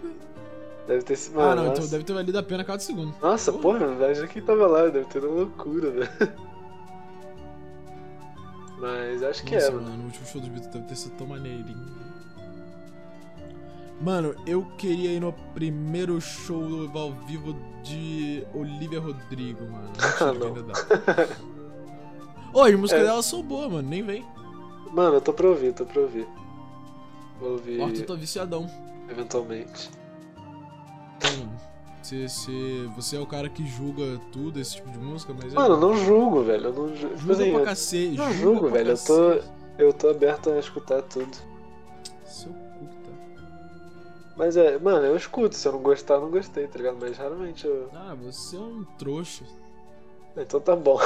Deve 0.88 1.02
ter 1.04 1.16
sido. 1.16 1.38
Ah, 1.40 1.54
não, 1.54 1.66
nossa. 1.66 1.78
então 1.80 1.90
deve 1.90 2.04
ter 2.04 2.12
valido 2.14 2.38
a 2.38 2.42
pena 2.42 2.64
cada 2.64 2.78
segundo. 2.80 3.14
Nossa, 3.22 3.52
Oh. 3.52 3.58
porra, 3.58 3.84
imagina 3.86 4.26
quem 4.26 4.42
tava 4.42 4.66
lá, 4.66 4.86
deve 4.88 5.04
ter 5.04 5.22
uma 5.24 5.34
loucura, 5.42 5.90
velho. 5.90 6.08
Mas 8.80 9.22
acho 9.22 9.44
que 9.44 9.54
Nossa, 9.54 9.66
é, 9.66 9.70
mano. 9.70 9.88
mano, 9.90 10.02
o 10.02 10.06
último 10.06 10.26
show 10.26 10.40
dos 10.40 10.48
Beatles 10.50 10.72
deve 10.72 10.86
ter 10.86 10.96
sido 10.96 11.16
tão 11.16 11.26
maneirinho. 11.26 11.98
Mano, 14.00 14.34
eu 14.46 14.64
queria 14.78 15.10
ir 15.10 15.20
no 15.20 15.32
primeiro 15.54 16.20
show 16.20 16.88
ao 16.94 17.12
vivo 17.26 17.54
de 17.82 18.44
Olivia 18.54 19.00
Rodrigo, 19.00 19.64
mano. 19.64 19.90
Ah, 20.20 20.32
não. 20.32 20.54
Ô, 22.54 22.62
as 22.64 22.74
músicas 22.76 23.02
É. 23.02 23.06
dela 23.06 23.22
são 23.22 23.42
boas, 23.42 23.70
mano, 23.72 23.88
nem 23.88 24.02
vem. 24.02 24.24
Mano, 24.92 25.16
eu 25.16 25.20
tô 25.20 25.32
pra 25.32 25.48
ouvir, 25.48 25.74
tô 25.74 25.84
pra 25.84 26.00
ouvir. 26.00 26.26
Vou 27.40 27.52
ouvir 27.52 27.80
O 27.80 27.84
Arthur 27.84 28.06
tá 28.06 28.14
viciadão. 28.14 28.70
eventualmente. 29.10 29.90
Então, 31.18 31.30
mano, 31.38 31.60
você, 32.02 32.26
você, 32.28 32.88
você 32.96 33.16
é 33.16 33.20
o 33.20 33.26
cara 33.26 33.48
que 33.48 33.66
julga 33.66 34.18
tudo, 34.32 34.58
esse 34.58 34.76
tipo 34.76 34.90
de 34.90 34.98
música, 34.98 35.34
mas 35.34 35.52
Mano, 35.52 35.74
é. 35.74 35.76
eu 35.76 35.80
não 35.80 35.96
julgo, 35.96 36.42
velho. 36.44 36.66
Eu 36.66 36.72
não 36.72 36.96
julgo. 36.96 37.16
Tipo 37.16 37.18
Julga 37.18 37.32
assim, 37.42 37.50
pra 37.52 37.60
eu, 37.60 37.64
cacete. 37.64 38.16
não 38.16 38.32
julgo, 38.32 38.68
velho, 38.70 38.90
eu 38.92 38.96
tô- 38.98 39.28
cacete. 39.36 39.52
eu 39.78 39.92
tô 39.92 40.08
aberto 40.08 40.50
a 40.50 40.58
escutar 40.58 41.02
tudo. 41.02 41.36
Seu 42.24 42.50
cu 42.52 42.86
tá. 43.04 43.42
Mas 44.36 44.56
é, 44.56 44.78
mano, 44.78 45.04
eu 45.06 45.16
escuto. 45.16 45.54
Se 45.56 45.66
eu 45.68 45.72
não 45.72 45.82
gostar, 45.82 46.14
eu 46.14 46.20
não 46.22 46.30
gostei, 46.30 46.66
tá 46.68 46.78
ligado? 46.78 46.96
Mas 47.00 47.16
raramente 47.18 47.66
eu. 47.66 47.90
Ah, 47.92 48.14
você 48.22 48.56
é 48.56 48.60
um 48.60 48.84
trouxa. 48.98 49.44
Então 50.36 50.60
tá 50.60 50.76
bom. 50.76 50.98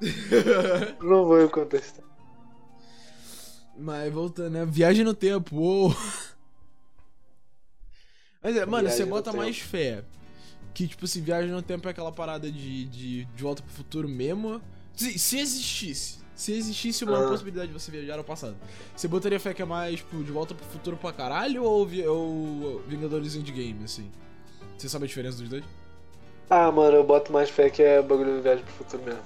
não 1.02 1.24
vou 1.26 1.38
eu 1.38 1.48
contestar. 1.48 2.04
Mas 3.76 4.12
voltando, 4.12 4.50
né? 4.50 4.64
Viagem 4.66 5.04
no 5.04 5.14
tempo, 5.14 5.56
uou. 5.56 5.94
Mas 8.42 8.56
é, 8.56 8.64
mano, 8.66 8.88
você 8.88 9.04
bota 9.04 9.30
tempo. 9.30 9.42
mais 9.42 9.58
fé. 9.58 10.02
Que, 10.72 10.86
tipo 10.86 11.04
assim, 11.04 11.20
viagem 11.20 11.50
no 11.50 11.60
tempo 11.62 11.86
é 11.88 11.90
aquela 11.90 12.12
parada 12.12 12.50
de, 12.50 12.84
de, 12.86 13.24
de 13.24 13.42
volta 13.42 13.62
pro 13.62 13.72
futuro 13.72 14.08
mesmo. 14.08 14.60
Se, 14.94 15.18
se 15.18 15.38
existisse. 15.38 16.20
Se 16.34 16.52
existisse 16.52 17.04
uma 17.04 17.26
Ah. 17.26 17.28
possibilidade 17.28 17.68
de 17.70 17.74
você 17.78 17.90
viajar 17.90 18.16
ao 18.16 18.24
passado. 18.24 18.56
Você 18.96 19.06
botaria 19.08 19.38
fé 19.38 19.52
que 19.52 19.60
é 19.60 19.64
mais, 19.64 19.96
tipo, 19.96 20.22
de 20.24 20.32
volta 20.32 20.54
pro 20.54 20.64
futuro 20.66 20.96
pra 20.96 21.12
caralho 21.12 21.62
ou, 21.64 21.86
ou 22.08 22.82
Vingadores 22.88 23.34
Endgame, 23.34 23.84
assim? 23.84 24.10
Você 24.78 24.88
sabe 24.88 25.04
a 25.04 25.08
diferença 25.08 25.36
dos 25.38 25.48
dois? 25.50 25.64
Ah, 26.48 26.72
mano, 26.72 26.96
eu 26.96 27.04
boto 27.04 27.30
mais 27.32 27.50
fé 27.50 27.68
que 27.68 27.82
é 27.82 28.00
bagulho 28.00 28.36
de 28.36 28.40
viagem 28.42 28.64
pro 28.64 28.72
futuro 28.74 29.02
mesmo. 29.02 29.20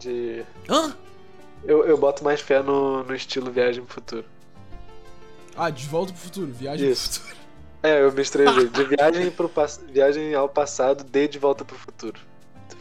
De. 0.00 0.44
Hã? 0.68 0.96
Eu, 1.62 1.86
eu 1.86 1.96
boto 1.96 2.24
mais 2.24 2.40
fé 2.40 2.60
no, 2.62 3.04
no 3.04 3.14
estilo 3.14 3.50
viagem 3.52 3.84
pro 3.84 3.94
futuro. 3.94 4.24
Ah, 5.56 5.70
de 5.70 5.86
volta 5.86 6.12
pro 6.12 6.20
futuro, 6.20 6.52
viagem 6.52 6.90
Isso. 6.90 7.20
pro 7.20 7.20
futuro. 7.28 7.43
É, 7.84 8.02
eu 8.02 8.10
misturei 8.12 8.46
de 8.68 8.84
viagem, 8.84 9.30
pro 9.30 9.50
viagem 9.92 10.34
ao 10.34 10.48
passado, 10.48 11.04
de 11.04 11.28
de 11.28 11.38
volta 11.38 11.64
pro 11.64 11.76
futuro. 11.76 12.18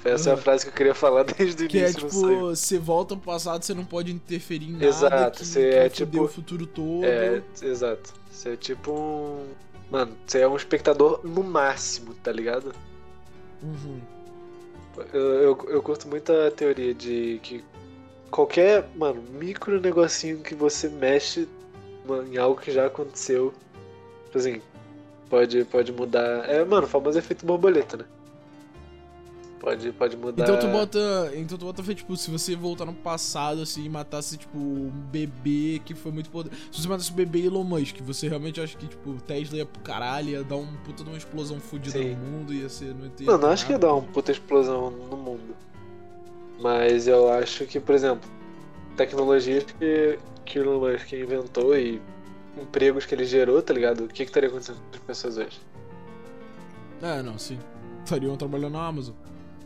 Essa 0.05 0.29
é 0.29 0.33
a 0.33 0.35
Uhum. 0.35 0.41
frase 0.41 0.63
que 0.65 0.69
eu 0.69 0.73
queria 0.75 0.95
falar 0.95 1.23
desde 1.37 1.65
o 1.65 1.67
Que 1.67 1.77
é 1.79 1.81
início. 1.83 2.01
não 2.03 2.09
saiu. 2.09 2.29
tipo, 2.29 2.39
você 2.55 2.79
volta 2.79 3.15
pro 3.15 3.25
passado, 3.25 3.63
você 3.63 3.73
não 3.73 3.85
pode 3.85 4.11
interferir 4.11 4.67
em 4.69 4.73
nada. 4.73 4.85
Exato, 4.85 5.39
que, 5.39 5.45
você 5.45 5.69
que 5.69 5.75
é 5.75 5.89
tipo- 5.89 6.21
o 6.23 6.27
futuro 6.27 6.65
todo. 6.65 7.05
É, 7.05 7.41
exato. 7.61 8.13
Você 8.31 8.49
é 8.49 8.55
tipo 8.55 8.91
um. 8.91 9.45
Mano, 9.91 10.15
você 10.25 10.39
é 10.39 10.47
um 10.47 10.55
espectador 10.55 11.19
no 11.23 11.43
máximo, 11.43 12.13
tá 12.15 12.31
ligado? 12.31 12.73
Uhum. 13.61 13.99
Eu, 15.13 15.21
eu, 15.21 15.65
eu 15.69 15.81
curto 15.83 16.07
muito 16.07 16.31
a 16.31 16.51
teoria 16.51 16.93
de 16.93 17.39
que 17.43 17.63
qualquer, 18.29 18.87
mano, 18.95 19.21
micro 19.33 19.79
negocinho 19.79 20.39
que 20.39 20.53
você 20.55 20.87
mexe 20.89 21.47
mano, 22.05 22.31
em 22.33 22.37
algo 22.37 22.59
que 22.59 22.71
já 22.71 22.87
aconteceu, 22.87 23.53
tipo 24.25 24.37
assim, 24.37 24.61
pode, 25.33 25.65
pode 25.65 25.91
mudar. 25.91 26.47
É, 26.47 26.63
mano, 26.63 26.85
o 26.85 26.89
famoso 26.89 27.17
efeito 27.17 27.43
borboleta, 27.43 27.97
né? 27.97 28.05
Pode, 29.59 29.91
pode 29.93 30.15
mudar. 30.15 30.43
Então 30.43 30.59
tu 30.59 30.67
bota. 30.67 31.31
Então 31.33 31.57
tu 31.57 31.65
bota 31.65 31.95
tipo, 31.95 32.15
se 32.15 32.29
você 32.29 32.55
voltar 32.55 32.85
no 32.85 32.93
passado, 32.93 33.61
assim, 33.61 33.83
e 33.83 33.89
matasse, 33.89 34.37
tipo, 34.37 34.55
um 34.55 34.91
bebê 35.11 35.81
que 35.83 35.95
foi 35.95 36.11
muito 36.11 36.29
poderoso. 36.29 36.61
Se 36.71 36.81
você 36.81 36.87
matasse 36.87 37.09
o 37.09 37.15
bebê 37.15 37.45
Elon 37.47 37.63
Musk, 37.63 37.99
você 38.01 38.27
realmente 38.27 38.61
acha 38.61 38.77
que, 38.77 38.85
tipo, 38.85 39.13
Tesla 39.25 39.57
ia 39.57 39.65
pro 39.65 39.81
caralho, 39.81 40.29
ia 40.29 40.43
dar 40.43 40.57
um 40.57 40.67
puta 40.85 41.03
de 41.03 41.09
uma 41.09 41.17
explosão 41.17 41.59
fodida 41.59 41.97
no 41.97 42.15
mundo, 42.15 42.53
ia 42.53 42.69
ser. 42.69 42.93
Não 42.93 43.05
ia 43.05 43.25
Mano, 43.25 43.47
acho 43.47 43.65
que 43.65 43.71
ia 43.71 43.79
dar 43.79 43.93
uma 43.93 44.03
puta 44.03 44.31
explosão 44.31 44.91
no 44.91 45.17
mundo. 45.17 45.55
Mas 46.59 47.07
eu 47.07 47.31
acho 47.31 47.65
que, 47.65 47.79
por 47.79 47.95
exemplo, 47.95 48.29
tecnologias 48.95 49.63
que, 49.63 50.19
que 50.45 50.59
o 50.59 50.61
Elon 50.61 50.91
Musk 50.91 51.11
inventou 51.13 51.75
e 51.75 51.99
empregos 52.57 53.05
que 53.05 53.15
ele 53.15 53.25
gerou, 53.25 53.61
tá 53.61 53.73
ligado? 53.73 54.05
O 54.05 54.07
que, 54.07 54.23
que 54.23 54.23
estaria 54.23 54.49
acontecendo 54.49 54.77
com 54.77 54.95
as 54.95 54.99
pessoas 55.03 55.37
hoje? 55.37 55.61
É, 57.01 57.21
não, 57.21 57.37
sim. 57.37 57.59
Estariam 58.03 58.35
trabalhando 58.37 58.73
na 58.73 58.85
Amazon. 58.85 59.15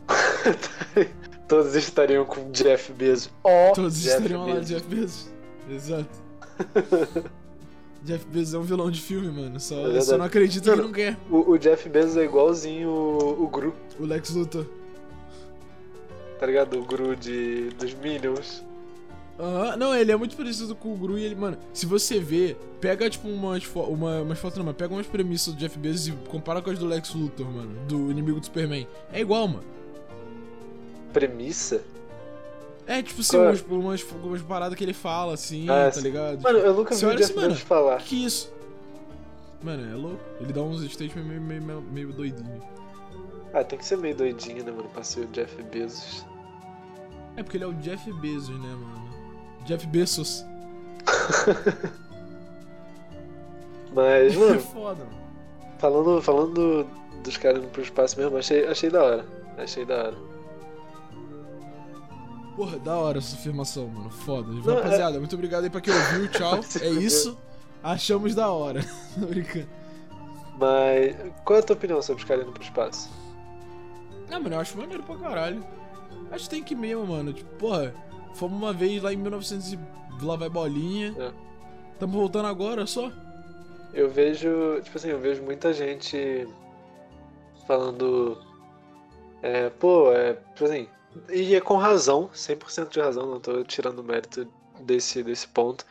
Todos 1.48 1.74
estariam 1.74 2.24
com 2.24 2.50
Jeff 2.50 2.92
Bezos. 2.92 3.30
Ó, 3.44 3.72
Todos 3.72 4.00
Jeff 4.00 4.16
estariam 4.16 4.46
lá, 4.46 4.54
Bezos. 4.54 4.68
Jeff 4.68 4.86
Bezos. 4.86 5.30
Exato. 5.70 6.28
Jeff 8.04 8.24
Bezos 8.26 8.54
é 8.54 8.58
um 8.58 8.62
vilão 8.62 8.90
de 8.90 9.00
filme, 9.00 9.28
mano. 9.30 9.58
Só, 9.60 9.88
É 9.90 10.00
só 10.00 10.16
não 10.16 10.24
acredita 10.26 10.72
que 10.72 10.82
não 10.82 10.92
quer. 10.92 11.16
O, 11.30 11.52
o 11.52 11.58
Jeff 11.58 11.88
Bezos 11.88 12.16
é 12.16 12.24
igualzinho 12.24 12.88
o, 12.88 13.44
o 13.44 13.48
Gru, 13.48 13.74
O 13.98 14.04
Lex 14.04 14.30
Luthor. 14.30 14.66
tá 16.38 16.46
ligado? 16.46 16.78
O 16.78 16.84
Gru 16.84 17.16
de, 17.16 17.70
dos 17.70 17.94
Minions. 17.94 18.64
Aham, 19.38 19.76
não, 19.76 19.94
ele 19.94 20.10
é 20.10 20.16
muito 20.16 20.36
parecido 20.36 20.74
com 20.74 20.92
o 20.92 20.96
Gru 20.96 21.16
e 21.16 21.24
ele, 21.24 21.36
mano, 21.36 21.56
se 21.72 21.86
você 21.86 22.18
ver, 22.18 22.56
pega 22.80 23.08
tipo 23.08 23.28
umas, 23.28 23.62
fo 23.62 23.82
uma, 23.82 24.22
umas 24.22 24.38
fotos, 24.38 24.58
não, 24.58 24.64
mas 24.64 24.74
pega 24.74 24.92
umas 24.92 25.06
premissas 25.06 25.54
do 25.54 25.60
Jeff 25.60 25.78
Bezos 25.78 26.08
e 26.08 26.12
compara 26.28 26.60
com 26.60 26.70
as 26.70 26.78
do 26.78 26.86
Lex 26.86 27.14
Luthor, 27.14 27.46
mano, 27.46 27.72
do 27.86 28.10
inimigo 28.10 28.40
do 28.40 28.46
Superman. 28.46 28.86
É 29.12 29.20
igual, 29.20 29.46
mano. 29.46 29.64
Premissa? 31.12 31.82
É 32.84 33.02
tipo 33.02 33.20
assim, 33.20 33.36
é? 33.36 33.40
umas, 33.40 33.60
umas, 33.68 34.06
umas 34.24 34.42
paradas 34.42 34.76
que 34.76 34.82
ele 34.82 34.94
fala, 34.94 35.34
assim, 35.34 35.68
Ah, 35.68 35.90
tá 35.92 36.00
ligado? 36.00 36.42
Mano, 36.42 36.58
eu 36.58 36.74
nunca 36.74 36.94
vi 36.94 37.06
o 37.06 37.10
Jeff 37.10 37.22
assim, 37.24 37.34
Bezos 37.34 37.60
falar. 37.60 37.98
Que 37.98 38.24
isso? 38.24 38.52
Mano, 39.62 39.92
é 39.92 39.94
louco. 39.94 40.20
Ele 40.40 40.52
dá 40.52 40.62
uns 40.62 40.82
statements 40.90 41.26
meio, 41.26 41.40
meio, 41.40 41.62
meio, 41.62 41.82
meio 41.82 42.12
doidinho. 42.12 42.62
Ah, 43.52 43.62
tem 43.62 43.78
que 43.78 43.84
ser 43.84 43.98
meio 43.98 44.16
doidinho, 44.16 44.64
né, 44.64 44.70
mano? 44.70 44.88
Pra 44.88 45.02
ser 45.02 45.20
o 45.20 45.26
Jeff 45.28 45.62
Bezos. 45.64 46.24
É 47.36 47.42
porque 47.42 47.56
ele 47.56 47.64
é 47.64 47.66
o 47.66 47.74
Jeff 47.74 48.12
Bezos, 48.14 48.58
né, 48.58 48.68
mano? 48.74 49.07
Jeff 49.68 49.86
Bezos. 49.86 50.44
Mas, 53.94 54.32
É 54.34 54.38
mano, 54.38 54.60
foda, 54.60 55.04
mano. 55.04 55.18
falando, 55.78 56.22
falando 56.22 56.86
dos 57.22 57.36
caras 57.36 57.58
indo 57.58 57.68
pro 57.68 57.82
espaço 57.82 58.18
mesmo, 58.18 58.36
achei, 58.36 58.66
achei 58.66 58.90
da 58.90 59.02
hora. 59.02 59.26
Achei 59.56 59.84
da 59.84 59.96
hora. 59.96 60.16
Porra, 62.56 62.78
da 62.78 62.96
hora 62.96 63.18
essa 63.18 63.36
afirmação, 63.36 63.86
mano. 63.88 64.10
Foda. 64.10 64.48
Não, 64.50 64.72
é- 64.72 64.76
Rapaziada, 64.82 65.18
muito 65.18 65.34
obrigado 65.34 65.64
aí 65.64 65.70
pra 65.70 65.80
quem 65.80 65.94
ouviu. 65.94 66.28
Tchau. 66.32 66.60
É 66.80 66.88
isso. 66.88 67.38
Achamos 67.82 68.34
da 68.34 68.50
hora. 68.50 68.84
Tô 69.18 69.26
brincando. 69.26 69.68
Mas, 70.58 71.16
qual 71.44 71.58
é 71.58 71.60
a 71.60 71.64
tua 71.64 71.76
opinião 71.76 72.02
sobre 72.02 72.22
os 72.22 72.28
caras 72.28 72.42
indo 72.44 72.52
pro 72.52 72.62
espaço? 72.62 73.08
Não, 74.28 74.40
mano, 74.42 74.56
eu 74.56 74.60
acho 74.60 74.76
maneiro 74.76 75.02
pra 75.04 75.16
caralho. 75.16 75.64
Acho 76.32 76.44
que 76.44 76.50
tem 76.50 76.64
que 76.64 76.74
mesmo, 76.74 77.06
mano. 77.06 77.32
Tipo, 77.32 77.48
porra, 77.56 77.94
fomos 78.38 78.56
uma 78.56 78.72
vez 78.72 79.02
lá 79.02 79.12
em 79.12 79.16
1900 79.16 79.72
e 79.72 79.78
lá 80.22 80.36
vai 80.36 80.48
bolinha. 80.48 81.14
É. 81.18 81.32
Tamo 81.98 82.18
voltando 82.18 82.46
agora 82.46 82.86
só. 82.86 83.10
Eu 83.92 84.08
vejo, 84.08 84.80
tipo 84.82 84.96
assim, 84.96 85.08
eu 85.08 85.18
vejo 85.18 85.42
muita 85.42 85.72
gente 85.72 86.46
falando. 87.66 88.38
É, 89.42 89.70
pô, 89.70 90.12
é, 90.12 90.34
tipo 90.54 90.64
assim, 90.64 90.88
e 91.30 91.54
é 91.54 91.60
com 91.60 91.76
razão, 91.76 92.28
100% 92.34 92.90
de 92.90 93.00
razão, 93.00 93.26
não 93.26 93.40
tô 93.40 93.62
tirando 93.64 94.02
mérito 94.02 94.46
desse, 94.80 95.22
desse 95.22 95.48
ponto. 95.48 95.84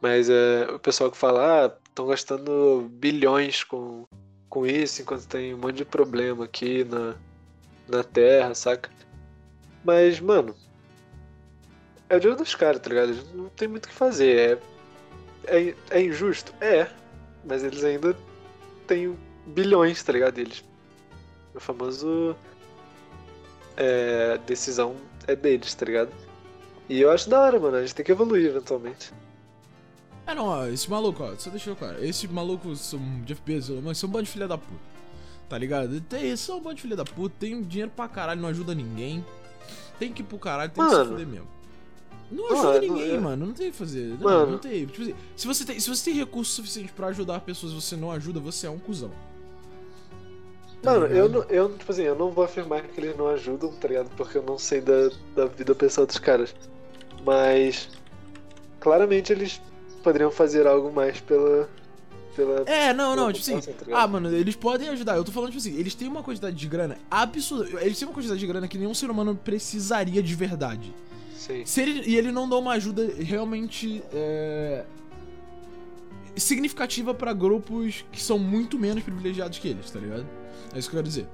Mas 0.00 0.28
é, 0.28 0.66
o 0.70 0.78
pessoal 0.78 1.10
que 1.10 1.16
fala, 1.16 1.66
ah, 1.66 1.76
estão 1.88 2.06
gastando 2.06 2.88
bilhões 2.92 3.64
com, 3.64 4.04
com 4.48 4.66
isso, 4.66 5.02
enquanto 5.02 5.26
tem 5.26 5.54
um 5.54 5.58
monte 5.58 5.76
de 5.76 5.84
problema 5.84 6.44
aqui 6.44 6.84
na, 6.84 7.14
na 7.88 8.04
Terra, 8.04 8.54
saca? 8.54 8.90
Mas, 9.84 10.20
mano, 10.20 10.54
é 12.08 12.16
o 12.16 12.20
dinheiro 12.20 12.42
dos 12.42 12.54
caras, 12.54 12.80
tá 12.80 12.88
ligado? 12.88 13.14
Não 13.34 13.48
tem 13.50 13.68
muito 13.68 13.86
o 13.86 13.88
que 13.88 13.94
fazer. 13.94 14.60
É, 15.46 15.58
é, 15.58 15.74
é 15.90 16.02
injusto? 16.02 16.52
É. 16.60 16.88
Mas 17.44 17.62
eles 17.62 17.84
ainda 17.84 18.16
têm 18.86 19.16
bilhões, 19.46 20.02
tá 20.02 20.12
ligado? 20.12 20.38
Eles. 20.38 20.64
O 21.54 21.60
famoso. 21.60 22.36
É, 23.76 24.38
decisão 24.46 24.96
é 25.26 25.36
deles, 25.36 25.74
tá 25.74 25.84
ligado? 25.84 26.10
E 26.88 27.00
eu 27.00 27.10
acho 27.10 27.28
da 27.28 27.40
hora, 27.40 27.58
mano. 27.58 27.76
A 27.76 27.80
gente 27.80 27.94
tem 27.94 28.04
que 28.04 28.12
evoluir 28.12 28.46
eventualmente. 28.46 29.12
Ah, 30.26 30.34
não, 30.34 30.46
ó, 30.46 30.66
esse 30.66 30.90
maluco, 30.90 31.22
ó, 31.22 31.36
só 31.36 31.50
deixa 31.50 31.70
eu 31.70 31.76
claro. 31.76 32.04
Esse 32.04 32.26
maluco, 32.26 32.74
são 32.74 33.00
Jeff 33.24 33.40
Bezos, 33.44 33.82
mas 33.82 33.98
são 33.98 34.08
um 34.08 34.12
bando 34.12 34.24
de 34.24 34.30
filha 34.30 34.48
da 34.48 34.58
puta. 34.58 34.80
Tá 35.48 35.56
ligado? 35.56 36.00
Tem, 36.00 36.34
são 36.36 36.58
um 36.58 36.60
bando 36.60 36.76
de 36.76 36.82
filha 36.82 36.96
da 36.96 37.04
puta, 37.04 37.34
tem 37.38 37.62
dinheiro 37.62 37.92
pra 37.94 38.08
caralho, 38.08 38.40
não 38.40 38.48
ajuda 38.48 38.74
ninguém. 38.74 39.24
Tem 39.98 40.12
que 40.12 40.22
ir 40.22 40.24
pro 40.24 40.38
caralho, 40.38 40.70
tem 40.72 40.82
que 40.82 40.90
se 40.90 40.96
Mano. 40.96 41.10
fuder 41.10 41.26
mesmo. 41.26 41.55
Não 42.30 42.44
Mano, 42.50 42.68
ajuda 42.70 42.80
ninguém, 42.80 43.08
eu- 43.14 43.20
mano. 43.20 43.46
Não 43.46 43.52
tem 43.54 43.68
o 43.68 43.72
que 43.72 43.76
fazer. 43.78 44.06
Não, 44.08 44.18
Mano. 44.18 44.52
não 44.52 44.58
tem. 44.58 44.84
Tipo 44.86 45.02
assim, 45.02 45.14
se 45.36 45.46
você 45.46 45.64
tem, 45.64 45.78
se 45.80 45.88
você 45.88 46.04
tem 46.10 46.14
recurso 46.18 46.52
suficiente 46.52 46.92
pra 46.92 47.06
ajudar 47.08 47.40
pessoas 47.40 47.72
e 47.72 47.74
você 47.76 47.94
não 47.96 48.10
ajuda, 48.10 48.40
você 48.40 48.66
é 48.66 48.70
um 48.70 48.78
cuzão. 48.78 49.10
Tá 50.82 50.92
Mano, 50.92 51.06
eu, 51.06 51.28
não- 51.28 51.42
eu, 51.44 51.76
tipo 51.76 51.90
assim, 51.90 52.02
eu 52.02 52.14
não 52.14 52.30
vou 52.30 52.44
afirmar 52.44 52.82
que 52.82 53.00
eles 53.00 53.16
não 53.16 53.28
ajudam, 53.28 53.72
tá 53.72 53.88
ligado? 53.88 54.10
Porque 54.16 54.38
eu 54.38 54.42
não 54.42 54.58
sei 54.58 54.80
da, 54.80 55.10
da 55.34 55.46
vida 55.46 55.74
pessoal 55.74 56.06
dos 56.06 56.18
caras. 56.18 56.54
Mas 57.24 57.88
claramente 58.78 59.32
eles 59.32 59.60
poderiam 60.02 60.30
fazer 60.30 60.66
algo 60.66 60.92
mais 60.92 61.20
pela. 61.20 61.68
pela. 62.36 62.62
É, 62.66 62.92
não, 62.92 63.16
não, 63.16 63.32
tipo 63.32 63.56
assim. 63.58 63.72
tá? 63.72 63.84
Ah, 63.92 64.06
mano, 64.06 64.30
eles 64.32 64.54
podem 64.54 64.88
ajudar. 64.90 65.16
Eu 65.16 65.24
tô 65.24 65.32
falando, 65.32 65.50
tipo 65.50 65.60
assim, 65.60 65.76
eles 65.78 65.94
têm 65.94 66.06
uma 66.08 66.22
quantidade 66.22 66.54
de 66.54 66.68
grana 66.68 66.98
absurda. 67.10 67.80
Eles 67.82 67.98
têm 67.98 68.06
uma 68.06 68.14
quantidade 68.14 68.38
de 68.38 68.46
grana 68.46 68.68
que 68.68 68.78
nenhum 68.78 68.94
ser 68.94 69.10
humano 69.10 69.34
precisaria 69.34 70.22
de 70.22 70.34
verdade. 70.34 70.92
Sim. 71.46 71.64
Se 71.64 71.80
ele, 71.80 72.02
e 72.06 72.16
ele 72.16 72.32
não 72.32 72.48
dá 72.48 72.56
uma 72.56 72.72
ajuda 72.72 73.08
realmente 73.18 74.02
é, 74.12 74.84
significativa 76.34 77.14
pra 77.14 77.32
grupos 77.32 78.04
que 78.10 78.20
são 78.20 78.38
muito 78.38 78.78
menos 78.78 79.04
privilegiados 79.04 79.58
que 79.58 79.68
eles, 79.68 79.88
tá 79.90 80.00
ligado? 80.00 80.26
É 80.74 80.78
isso 80.78 80.90
que 80.90 80.96
eu 80.96 80.98
quero 80.98 81.08
dizer. 81.08 81.28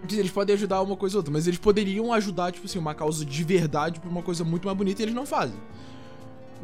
Quer 0.00 0.06
dizer, 0.06 0.20
Eles 0.20 0.32
podem 0.32 0.54
ajudar 0.54 0.80
uma 0.80 0.96
coisa 0.96 1.16
ou 1.16 1.18
outra, 1.18 1.32
mas 1.32 1.46
eles 1.46 1.58
poderiam 1.58 2.12
ajudar, 2.12 2.52
tipo 2.52 2.66
assim, 2.66 2.78
uma 2.78 2.94
causa 2.94 3.24
de 3.24 3.44
verdade 3.44 4.00
pra 4.00 4.08
uma 4.08 4.22
coisa 4.22 4.42
muito 4.42 4.64
mais 4.64 4.76
bonita 4.76 5.02
e 5.02 5.04
eles 5.04 5.14
não 5.14 5.26
fazem. 5.26 5.58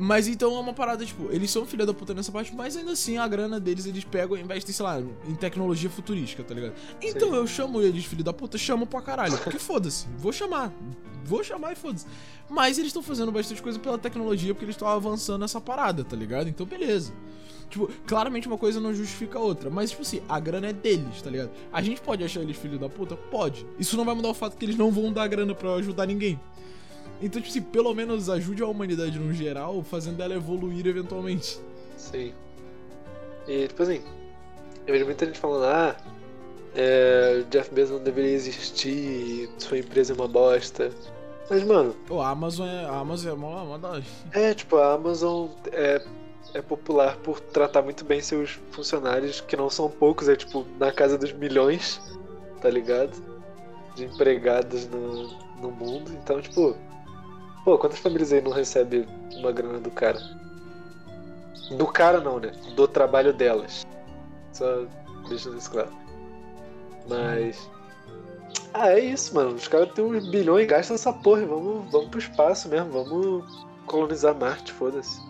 Mas 0.02 0.26
então 0.26 0.56
é 0.56 0.58
uma 0.58 0.72
parada, 0.72 1.04
tipo, 1.04 1.30
eles 1.30 1.50
são 1.50 1.66
filha 1.66 1.84
da 1.84 1.92
puta 1.92 2.14
nessa 2.14 2.32
parte, 2.32 2.56
mas 2.56 2.74
ainda 2.74 2.92
assim 2.92 3.18
a 3.18 3.28
grana 3.28 3.60
deles 3.60 3.84
eles 3.84 4.02
pegam 4.02 4.34
e 4.34 4.40
investem, 4.40 4.74
sei 4.74 4.82
lá, 4.82 4.98
em 4.98 5.34
tecnologia 5.34 5.90
futurística, 5.90 6.42
tá 6.42 6.54
ligado? 6.54 6.72
Então 7.02 7.28
Sim. 7.28 7.34
eu 7.34 7.46
chamo 7.46 7.82
eles, 7.82 8.06
filho 8.06 8.24
da 8.24 8.32
puta, 8.32 8.56
chamo 8.56 8.86
pra 8.86 9.02
caralho, 9.02 9.36
porque 9.36 9.58
foda-se, 9.58 10.06
vou 10.16 10.32
chamar, 10.32 10.72
vou 11.22 11.44
chamar 11.44 11.72
e 11.72 11.76
foda-se. 11.76 12.06
Mas 12.48 12.78
eles 12.78 12.88
estão 12.88 13.02
fazendo 13.02 13.30
bastante 13.30 13.60
coisa 13.60 13.78
pela 13.78 13.98
tecnologia 13.98 14.54
porque 14.54 14.64
eles 14.64 14.74
estão 14.74 14.88
avançando 14.88 15.42
nessa 15.42 15.60
parada, 15.60 16.02
tá 16.02 16.16
ligado? 16.16 16.48
Então 16.48 16.64
beleza. 16.64 17.12
Tipo, 17.68 17.86
claramente 18.06 18.48
uma 18.48 18.56
coisa 18.56 18.80
não 18.80 18.94
justifica 18.94 19.38
a 19.38 19.42
outra, 19.42 19.68
mas 19.68 19.90
tipo 19.90 20.00
assim, 20.00 20.22
a 20.30 20.40
grana 20.40 20.68
é 20.68 20.72
deles, 20.72 21.20
tá 21.20 21.28
ligado? 21.28 21.50
A 21.70 21.82
gente 21.82 22.00
pode 22.00 22.24
achar 22.24 22.40
eles 22.40 22.56
filho 22.56 22.78
da 22.78 22.88
puta? 22.88 23.18
Pode. 23.18 23.66
Isso 23.78 23.98
não 23.98 24.06
vai 24.06 24.14
mudar 24.14 24.30
o 24.30 24.34
fato 24.34 24.56
que 24.56 24.64
eles 24.64 24.76
não 24.76 24.90
vão 24.90 25.12
dar 25.12 25.28
grana 25.28 25.54
pra 25.54 25.74
ajudar 25.74 26.06
ninguém. 26.06 26.40
Então, 27.20 27.40
tipo 27.40 27.48
assim, 27.48 27.62
pelo 27.62 27.94
menos 27.94 28.30
ajude 28.30 28.62
a 28.62 28.66
humanidade 28.66 29.18
no 29.18 29.32
geral, 29.32 29.82
fazendo 29.82 30.22
ela 30.22 30.34
evoluir 30.34 30.86
eventualmente. 30.86 31.60
Sim. 31.96 32.32
E, 33.46 33.68
tipo 33.68 33.82
assim, 33.82 34.02
eu 34.86 34.92
vejo 34.94 35.04
muita 35.04 35.26
gente 35.26 35.38
falando, 35.38 35.64
ah, 35.64 35.96
é, 36.74 37.44
Jeff 37.50 37.72
Bezos 37.74 37.96
não 37.98 38.04
deveria 38.04 38.32
existir, 38.32 39.50
sua 39.58 39.78
empresa 39.78 40.12
é 40.12 40.16
uma 40.16 40.28
bosta. 40.28 40.90
Mas, 41.50 41.64
mano, 41.64 41.94
a 42.10 42.28
Amazon 42.28 42.68
é. 42.68 42.84
A 42.84 42.98
Amazon 42.98 43.32
é 43.32 43.36
mó, 43.36 43.64
mó 43.64 43.76
da. 43.76 44.00
é, 44.32 44.54
tipo, 44.54 44.76
a 44.76 44.94
Amazon 44.94 45.48
é, 45.72 46.00
é 46.54 46.62
popular 46.62 47.16
por 47.16 47.40
tratar 47.40 47.82
muito 47.82 48.04
bem 48.04 48.20
seus 48.20 48.58
funcionários, 48.70 49.40
que 49.40 49.56
não 49.56 49.68
são 49.68 49.90
poucos, 49.90 50.28
é 50.28 50.36
tipo, 50.36 50.64
na 50.78 50.92
casa 50.92 51.18
dos 51.18 51.32
milhões, 51.32 52.00
tá 52.60 52.70
ligado? 52.70 53.20
De 53.96 54.04
empregados 54.04 54.86
no, 54.86 55.28
no 55.60 55.70
mundo. 55.72 56.12
Então, 56.22 56.40
tipo, 56.40 56.76
pô, 57.64 57.78
quantas 57.78 57.98
famílias 57.98 58.32
aí 58.32 58.40
não 58.40 58.52
recebem 58.52 59.06
uma 59.36 59.52
grana 59.52 59.78
do 59.78 59.90
cara? 59.90 60.20
Do 61.76 61.86
cara 61.86 62.20
não, 62.20 62.40
né? 62.40 62.52
Do 62.74 62.88
trabalho 62.88 63.32
delas. 63.32 63.86
Só 64.52 64.84
deixando 65.28 65.56
isso 65.56 65.70
claro. 65.70 65.90
Mas. 67.08 67.70
Ah, 68.74 68.90
é 68.90 69.00
isso, 69.00 69.34
mano. 69.34 69.54
Os 69.54 69.68
caras 69.68 69.92
têm 69.92 70.04
uns 70.04 70.28
bilhões 70.28 70.64
e 70.64 70.66
gastam 70.66 70.94
essa 70.94 71.12
porra. 71.12 71.46
Vamos, 71.46 71.90
vamos 71.90 72.08
pro 72.08 72.18
espaço 72.18 72.68
mesmo. 72.68 72.90
Vamos 72.90 73.66
colonizar 73.86 74.34
Marte, 74.34 74.72
foda-se. 74.72 75.20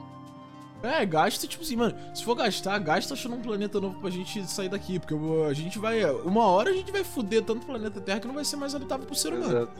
É, 0.82 1.04
gasta, 1.04 1.46
tipo 1.46 1.62
assim, 1.62 1.76
mano, 1.76 1.94
se 2.14 2.24
for 2.24 2.34
gastar, 2.34 2.78
gasta 2.78 3.12
achando 3.12 3.34
um 3.34 3.42
planeta 3.42 3.78
novo 3.78 4.00
pra 4.00 4.08
gente 4.08 4.46
sair 4.46 4.70
daqui. 4.70 4.98
Porque 4.98 5.14
a 5.46 5.52
gente 5.52 5.78
vai. 5.78 6.04
Uma 6.22 6.46
hora 6.46 6.70
a 6.70 6.72
gente 6.72 6.90
vai 6.90 7.04
foder 7.04 7.42
tanto 7.44 7.62
o 7.62 7.66
planeta 7.66 8.00
Terra 8.00 8.20
que 8.20 8.26
não 8.26 8.34
vai 8.34 8.44
ser 8.44 8.56
mais 8.56 8.74
habitável 8.74 9.04
pro 9.04 9.14
ser 9.14 9.32
humano. 9.34 9.58
Exato. 9.58 9.72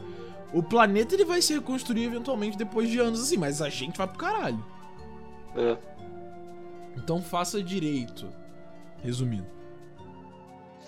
O 0.53 0.61
planeta 0.61 1.15
ele 1.15 1.25
vai 1.25 1.41
se 1.41 1.53
reconstruir 1.53 2.03
eventualmente 2.03 2.57
depois 2.57 2.89
de 2.89 2.99
anos 2.99 3.21
assim, 3.21 3.37
mas 3.37 3.61
a 3.61 3.69
gente 3.69 3.97
vai 3.97 4.07
pro 4.07 4.17
caralho. 4.17 4.63
É. 5.55 5.77
Então 6.97 7.21
faça 7.21 7.61
direito. 7.63 8.27
Resumindo. 9.03 9.47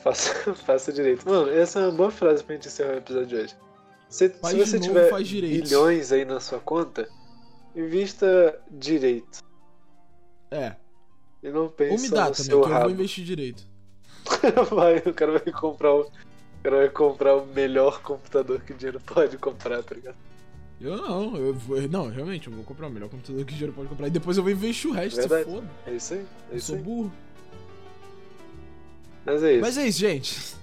Faça, 0.03 0.53
faça 0.53 0.91
direito. 0.91 1.27
Mano, 1.27 1.49
essa 1.49 1.79
é 1.79 1.83
uma 1.87 1.91
boa 1.91 2.11
frase 2.11 2.43
pra 2.43 2.55
gente 2.55 2.67
encerrar 2.67 2.93
o 2.93 2.97
episódio 2.97 3.27
de 3.27 3.35
hoje. 3.35 3.55
Se, 4.09 4.29
se 4.29 4.57
você 4.57 4.77
novo, 4.77 4.79
tiver 4.79 5.23
bilhões 5.41 6.11
aí 6.11 6.23
na 6.23 6.39
sua 6.39 6.59
conta, 6.59 7.07
invista 7.75 8.59
direito. 8.69 9.39
É. 10.51 10.75
E 11.41 11.49
não 11.49 11.67
pense 11.67 11.93
Ou 11.93 11.99
me 11.99 12.09
dá 12.09 12.29
no 12.29 12.31
também, 12.31 12.45
seu 12.45 12.61
que 12.61 12.69
eu 12.69 12.79
vou 12.79 12.89
investir 12.91 13.25
direito. 13.25 13.67
vai, 14.71 14.97
o 14.97 15.13
cara 15.13 15.31
vai 15.31 15.51
comprar 15.51 15.93
o. 15.93 16.11
O 16.63 16.69
cara 16.69 16.77
vai 16.77 16.89
comprar 16.89 17.35
o 17.35 17.45
melhor 17.45 18.01
computador 18.01 18.61
que 18.61 18.71
o 18.71 18.75
dinheiro 18.75 18.97
pode 19.05 19.37
comprar, 19.37 19.83
tá 19.83 19.93
ligado? 19.95 20.15
Eu 20.79 20.95
não, 20.95 21.35
eu 21.35 21.53
vou. 21.53 21.81
Não, 21.89 22.07
realmente, 22.09 22.47
eu 22.47 22.53
vou 22.53 22.63
comprar 22.63 22.87
o 22.87 22.89
melhor 22.89 23.09
computador 23.09 23.43
que 23.43 23.51
o 23.51 23.55
dinheiro 23.55 23.73
pode 23.73 23.89
comprar. 23.89 24.07
E 24.07 24.09
depois 24.09 24.37
eu 24.37 24.43
vou 24.43 24.51
investir 24.51 24.89
o 24.89 24.93
resto, 24.93 25.17
Verdade. 25.17 25.43
foda. 25.43 25.67
É 25.85 25.91
isso 25.91 26.13
aí, 26.13 26.19
é 26.21 26.53
Eu 26.53 26.57
isso 26.57 26.67
sou 26.67 26.75
aí. 26.77 26.81
burro. 26.81 27.11
Mas 29.25 29.43
é 29.43 29.51
isso. 29.51 29.61
Mas 29.61 29.77
é 29.77 29.87
isso, 29.87 29.99
gente. 29.99 30.55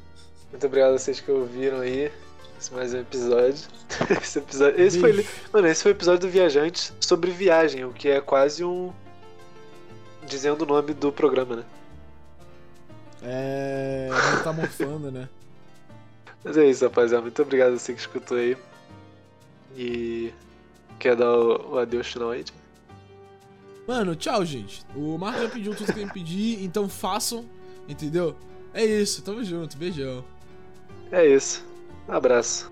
Muito 0.51 0.67
obrigado 0.67 0.95
a 0.95 0.99
vocês 0.99 1.21
que 1.21 1.31
ouviram 1.31 1.81
aí. 1.81 2.11
Esse 2.59 2.73
mais 2.73 2.95
um 2.95 3.01
episódio. 3.01 3.69
Esse 4.23 4.39
episódio. 4.39 4.81
Esse 4.81 4.99
foi. 4.99 5.27
Mano, 5.53 5.69
esse 5.69 5.83
foi 5.83 5.93
o 5.93 5.95
episódio 5.95 6.21
do 6.21 6.29
Viajante 6.31 6.95
sobre 6.99 7.31
viagem, 7.31 7.85
o 7.85 7.93
que 7.93 8.09
é 8.09 8.23
quase 8.23 8.65
um. 8.65 8.91
Dizendo 10.27 10.63
o 10.63 10.67
nome 10.67 10.95
do 10.95 11.13
programa, 11.13 11.57
né? 11.57 11.65
É. 13.23 14.09
Metamorfando, 14.37 15.11
né? 15.11 15.29
Mas 16.45 16.57
é 16.57 16.67
isso, 16.67 16.85
rapaziada. 16.85 17.23
Muito 17.23 17.41
obrigado 17.43 17.75
a 17.75 17.79
você 17.79 17.93
que 17.93 18.01
escutou 18.01 18.37
aí. 18.37 18.57
E. 19.77 20.33
Quer 20.99 21.17
dar 21.17 21.33
o, 21.33 21.75
o 21.75 21.79
adeus 21.79 22.09
final 22.09 22.31
aí? 22.31 22.45
Mano, 23.87 24.15
tchau, 24.15 24.45
gente. 24.45 24.85
O 24.95 25.17
Marco 25.19 25.41
já 25.41 25.49
pediu 25.49 25.75
tudo 25.75 25.87
que 25.87 25.95
tem 25.95 26.07
que 26.07 26.15
pedir, 26.15 26.63
então 26.63 26.89
façam, 26.89 27.45
entendeu? 27.89 28.37
É 28.73 28.85
isso, 28.85 29.23
tamo 29.23 29.43
junto, 29.43 29.77
beijão. 29.77 30.25
É 31.11 31.27
isso. 31.27 31.65
Um 32.09 32.13
abraço. 32.13 32.71